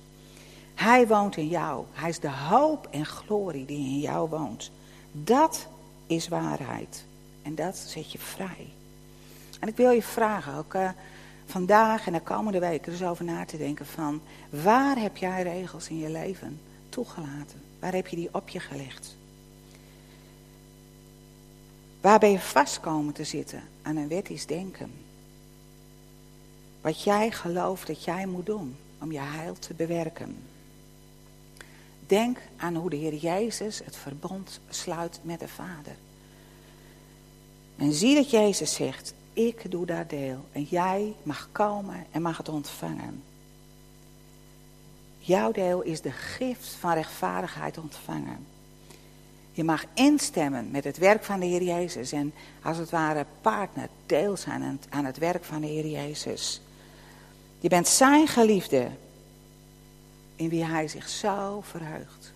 Hij 0.78 1.06
woont 1.06 1.36
in 1.36 1.48
jou. 1.48 1.84
Hij 1.92 2.08
is 2.08 2.20
de 2.20 2.30
hoop 2.30 2.88
en 2.90 3.06
glorie 3.06 3.64
die 3.64 3.78
in 3.78 4.00
jou 4.00 4.28
woont. 4.28 4.70
Dat 5.12 5.66
is 6.06 6.28
waarheid. 6.28 7.04
En 7.42 7.54
dat 7.54 7.76
zet 7.76 8.12
je 8.12 8.18
vrij. 8.18 8.72
En 9.60 9.68
ik 9.68 9.76
wil 9.76 9.90
je 9.90 10.02
vragen, 10.02 10.54
ook 10.54 10.74
uh, 10.74 10.90
vandaag 11.46 12.06
en 12.06 12.12
de 12.12 12.20
komende 12.20 12.58
weken, 12.58 12.92
dus 12.92 13.02
over 13.02 13.24
na 13.24 13.44
te 13.44 13.56
denken 13.56 13.86
van... 13.86 14.20
waar 14.50 14.98
heb 14.98 15.16
jij 15.16 15.42
regels 15.42 15.88
in 15.88 15.98
je 15.98 16.10
leven 16.10 16.60
toegelaten? 16.88 17.62
Waar 17.78 17.92
heb 17.92 18.06
je 18.06 18.16
die 18.16 18.34
op 18.34 18.48
je 18.48 18.60
gelegd? 18.60 19.16
Waar 22.00 22.18
ben 22.18 22.30
je 22.30 22.40
vast 22.40 22.80
komen 22.80 23.14
te 23.14 23.24
zitten 23.24 23.62
aan 23.82 23.96
een 23.96 24.08
wettisch 24.08 24.46
denken? 24.46 24.92
Wat 26.80 27.02
jij 27.02 27.30
gelooft 27.30 27.86
dat 27.86 28.04
jij 28.04 28.26
moet 28.26 28.46
doen 28.46 28.76
om 28.98 29.12
je 29.12 29.20
heil 29.20 29.54
te 29.58 29.74
bewerken. 29.74 30.36
Denk 32.08 32.38
aan 32.56 32.74
hoe 32.74 32.90
de 32.90 32.96
Heer 32.96 33.14
Jezus 33.14 33.80
het 33.84 33.96
verbond 33.96 34.60
sluit 34.68 35.20
met 35.22 35.40
de 35.40 35.48
Vader. 35.48 35.96
En 37.76 37.92
zie 37.92 38.14
dat 38.14 38.30
Jezus 38.30 38.74
zegt, 38.74 39.14
ik 39.32 39.70
doe 39.70 39.86
daar 39.86 40.06
deel. 40.06 40.44
En 40.52 40.62
jij 40.62 41.14
mag 41.22 41.48
komen 41.52 42.06
en 42.10 42.22
mag 42.22 42.36
het 42.36 42.48
ontvangen. 42.48 43.22
Jouw 45.18 45.52
deel 45.52 45.82
is 45.82 46.00
de 46.00 46.10
gift 46.10 46.68
van 46.68 46.92
rechtvaardigheid 46.92 47.78
ontvangen. 47.78 48.46
Je 49.52 49.64
mag 49.64 49.84
instemmen 49.94 50.70
met 50.70 50.84
het 50.84 50.96
werk 50.96 51.24
van 51.24 51.40
de 51.40 51.46
Heer 51.46 51.62
Jezus 51.62 52.12
en 52.12 52.32
als 52.62 52.76
het 52.76 52.90
ware 52.90 53.26
partner, 53.40 53.88
deel 54.06 54.36
zijn 54.36 54.80
aan 54.88 55.04
het 55.04 55.18
werk 55.18 55.44
van 55.44 55.60
de 55.60 55.66
Heer 55.66 55.86
Jezus. 55.86 56.60
Je 57.58 57.68
bent 57.68 57.88
zijn 57.88 58.26
geliefde 58.26 58.90
in 60.38 60.48
wie 60.48 60.64
hij 60.64 60.88
zich 60.88 61.08
zo 61.08 61.60
verheugt. 61.60 62.32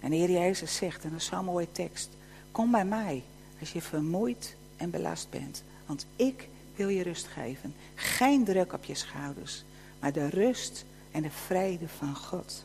En 0.00 0.10
de 0.10 0.16
Heer 0.16 0.30
Jezus 0.30 0.76
zegt, 0.76 1.04
en 1.04 1.10
dat 1.10 1.20
is 1.20 1.26
zo'n 1.26 1.44
mooie 1.44 1.72
tekst, 1.72 2.08
kom 2.52 2.70
bij 2.70 2.84
mij 2.84 3.22
als 3.60 3.72
je 3.72 3.82
vermoeid 3.82 4.56
en 4.76 4.90
belast 4.90 5.30
bent. 5.30 5.62
Want 5.86 6.06
ik 6.16 6.48
wil 6.76 6.88
je 6.88 7.02
rust 7.02 7.26
geven. 7.26 7.74
Geen 7.94 8.44
druk 8.44 8.72
op 8.72 8.84
je 8.84 8.94
schouders, 8.94 9.64
maar 10.00 10.12
de 10.12 10.28
rust 10.28 10.84
en 11.10 11.22
de 11.22 11.30
vrede 11.30 11.88
van 11.88 12.16
God. 12.16 12.64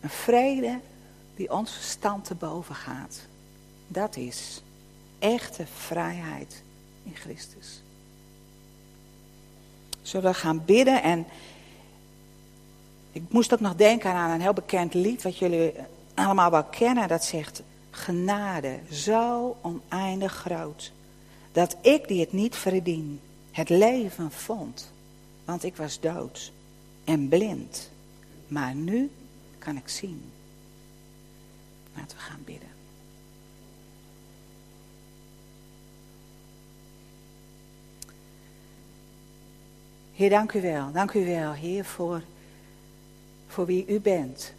Een 0.00 0.10
vrede 0.10 0.80
die 1.36 1.52
ons 1.52 1.72
verstand 1.72 2.24
te 2.24 2.34
boven 2.34 2.74
gaat. 2.74 3.20
Dat 3.88 4.16
is 4.16 4.62
echte 5.18 5.66
vrijheid 5.66 6.62
in 7.02 7.16
Christus. 7.16 7.82
Zullen 10.02 10.30
we 10.30 10.38
gaan 10.38 10.64
bidden 10.64 11.02
en 11.02 11.26
ik 13.12 13.22
moest 13.28 13.52
ook 13.52 13.60
nog 13.60 13.74
denken 13.74 14.10
aan 14.10 14.30
een 14.30 14.40
heel 14.40 14.52
bekend 14.52 14.94
lied 14.94 15.22
wat 15.22 15.38
jullie 15.38 15.72
allemaal 16.14 16.50
wel 16.50 16.64
kennen. 16.64 17.08
Dat 17.08 17.24
zegt 17.24 17.62
genade 17.90 18.78
zo 18.90 19.56
oneindig 19.60 20.32
groot 20.32 20.92
dat 21.52 21.76
ik 21.80 22.08
die 22.08 22.20
het 22.20 22.32
niet 22.32 22.56
verdien 22.56 23.20
het 23.50 23.68
leven 23.68 24.30
vond. 24.30 24.92
Want 25.44 25.64
ik 25.64 25.76
was 25.76 26.00
dood 26.00 26.52
en 27.04 27.28
blind. 27.28 27.90
Maar 28.48 28.74
nu 28.74 29.10
kan 29.58 29.76
ik 29.76 29.88
zien. 29.88 30.22
Laten 31.94 32.16
we 32.16 32.22
gaan 32.22 32.42
bidden. 32.44 32.68
Heer, 40.14 40.30
dank 40.30 40.52
u 40.52 40.60
wel. 40.60 40.92
Dank 40.92 41.12
u 41.12 41.24
wel, 41.24 41.52
Heer, 41.52 41.84
voor, 41.84 42.22
voor 43.52 43.66
wie 43.66 43.86
u 43.86 44.00
bent. 44.00 44.52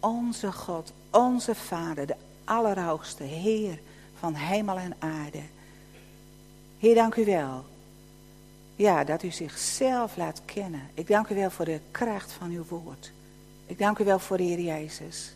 Onze 0.00 0.52
God, 0.52 0.92
onze 1.10 1.54
Vader, 1.54 2.06
de 2.06 2.16
Allerhoogste, 2.44 3.22
Heer 3.22 3.78
van 4.18 4.34
hemel 4.34 4.78
en 4.78 4.94
aarde. 4.98 5.42
Heer, 6.78 6.94
dank 6.94 7.14
u 7.14 7.24
wel. 7.24 7.64
Ja, 8.76 9.04
dat 9.04 9.22
u 9.22 9.30
zichzelf 9.30 10.16
laat 10.16 10.42
kennen. 10.44 10.88
Ik 10.94 11.06
dank 11.06 11.28
u 11.28 11.34
wel 11.34 11.50
voor 11.50 11.64
de 11.64 11.80
kracht 11.90 12.32
van 12.32 12.50
uw 12.50 12.64
woord. 12.68 13.12
Ik 13.66 13.78
dank 13.78 13.98
u 13.98 14.04
wel 14.04 14.18
voor 14.18 14.36
de 14.36 14.42
Heer 14.42 14.60
Jezus. 14.60 15.34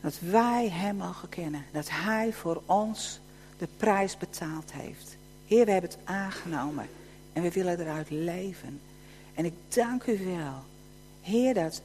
Dat 0.00 0.18
wij 0.20 0.68
Hem 0.68 0.96
mogen 0.96 1.28
kennen. 1.28 1.64
Dat 1.72 1.88
Hij 1.90 2.32
voor 2.32 2.62
ons 2.66 3.20
de 3.58 3.68
prijs 3.76 4.16
betaald 4.16 4.72
heeft. 4.72 5.16
Heer, 5.46 5.64
we 5.64 5.70
hebben 5.70 5.90
het 5.90 5.98
aangenomen. 6.04 6.88
En 7.32 7.42
we 7.42 7.50
willen 7.50 7.80
eruit 7.80 8.10
leven. 8.10 8.80
En 9.34 9.44
ik 9.44 9.54
dank 9.68 10.04
u 10.04 10.24
wel. 10.24 10.64
Heer, 11.28 11.54
dat, 11.54 11.82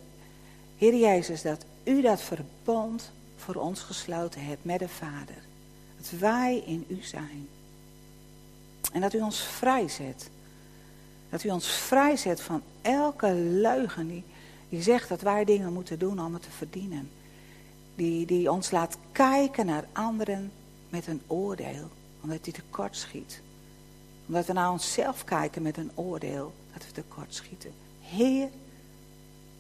Heer 0.78 0.96
Jezus, 0.96 1.42
dat 1.42 1.66
u 1.84 2.02
dat 2.02 2.22
verbond 2.22 3.12
voor 3.36 3.56
ons 3.56 3.82
gesloten 3.82 4.46
hebt 4.46 4.66
met 4.66 4.80
de 4.80 4.90
Vader. 4.90 5.36
Dat 5.98 6.20
wij 6.20 6.64
in 6.66 6.86
u 6.88 7.02
zijn. 7.02 7.48
En 8.94 9.02
dat 9.02 9.14
u 9.14 9.22
ons 9.22 9.42
vrijzet. 9.42 10.30
Dat 11.30 11.44
u 11.44 11.50
ons 11.50 11.68
vrijzet 11.68 12.42
van 12.42 12.62
elke 12.82 13.34
leugen 13.34 14.08
die, 14.08 14.24
die 14.70 14.82
zegt 14.82 15.10
dat 15.10 15.22
wij 15.22 15.46
dingen 15.46 15.74
moeten 15.74 16.00
doen 16.00 16.26
om 16.26 16.34
het 16.34 16.44
te 16.44 16.52
verdienen. 16.52 17.10
Die, 17.96 18.26
die 18.26 18.52
ons 18.52 18.72
laat 18.72 18.98
kijken 19.12 19.66
naar 19.66 19.86
anderen 19.92 20.52
met 20.90 21.08
een 21.08 21.22
oordeel, 21.28 21.90
omdat 22.22 22.44
die 22.44 22.54
tekort 22.54 22.96
schiet. 22.96 23.42
Omdat 24.28 24.46
we 24.46 24.54
naar 24.54 24.72
onszelf 24.72 25.24
kijken 25.24 25.62
met 25.62 25.78
een 25.78 25.92
oordeel, 25.96 26.54
dat 26.74 26.86
we 26.86 26.92
tekort 26.92 27.34
schieten. 27.36 27.72
Heer, 28.02 28.50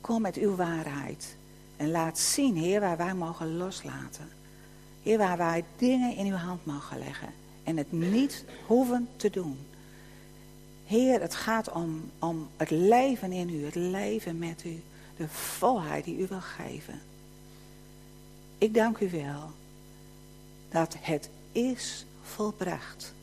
kom 0.03 0.21
met 0.21 0.35
uw 0.35 0.55
waarheid. 0.55 1.35
En 1.77 1.91
laat 1.91 2.19
zien, 2.19 2.55
Heer, 2.55 2.79
waar 2.79 2.97
wij 2.97 3.13
mogen 3.13 3.57
loslaten. 3.57 4.29
Heer, 5.03 5.17
waar 5.17 5.37
wij 5.37 5.63
dingen 5.77 6.15
in 6.15 6.25
uw 6.25 6.35
hand 6.35 6.65
mogen 6.65 6.99
leggen. 6.99 7.33
En 7.63 7.77
het 7.77 7.91
niet 7.91 8.45
hoeven 8.65 9.07
te 9.15 9.29
doen. 9.29 9.57
Heer, 10.85 11.21
het 11.21 11.35
gaat 11.35 11.71
om, 11.71 12.11
om 12.19 12.47
het 12.57 12.69
leven 12.69 13.31
in 13.31 13.49
u, 13.49 13.65
het 13.65 13.75
leven 13.75 14.37
met 14.37 14.63
u. 14.65 14.81
De 15.17 15.27
volheid 15.27 16.05
die 16.05 16.17
u 16.17 16.27
wil 16.27 16.41
geven. 16.41 17.01
Ik 18.57 18.73
dank 18.73 18.97
u 18.97 19.09
wel 19.09 19.51
dat 20.69 20.95
het 20.99 21.29
is 21.51 22.05
volbracht. 22.23 23.13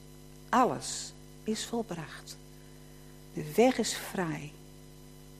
Alles 0.48 1.12
is 1.42 1.66
volbracht. 1.66 2.36
De 3.32 3.52
weg 3.54 3.78
is 3.78 3.94
vrij. 3.94 4.52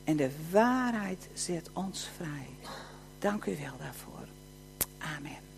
En 0.04 0.16
de 0.16 0.30
waarheid 0.50 1.28
zet 1.34 1.70
ons 1.72 2.08
vrij. 2.16 2.48
Dank 3.18 3.44
u 3.44 3.56
wel 3.56 3.76
daarvoor. 3.78 4.28
Amen. 4.98 5.49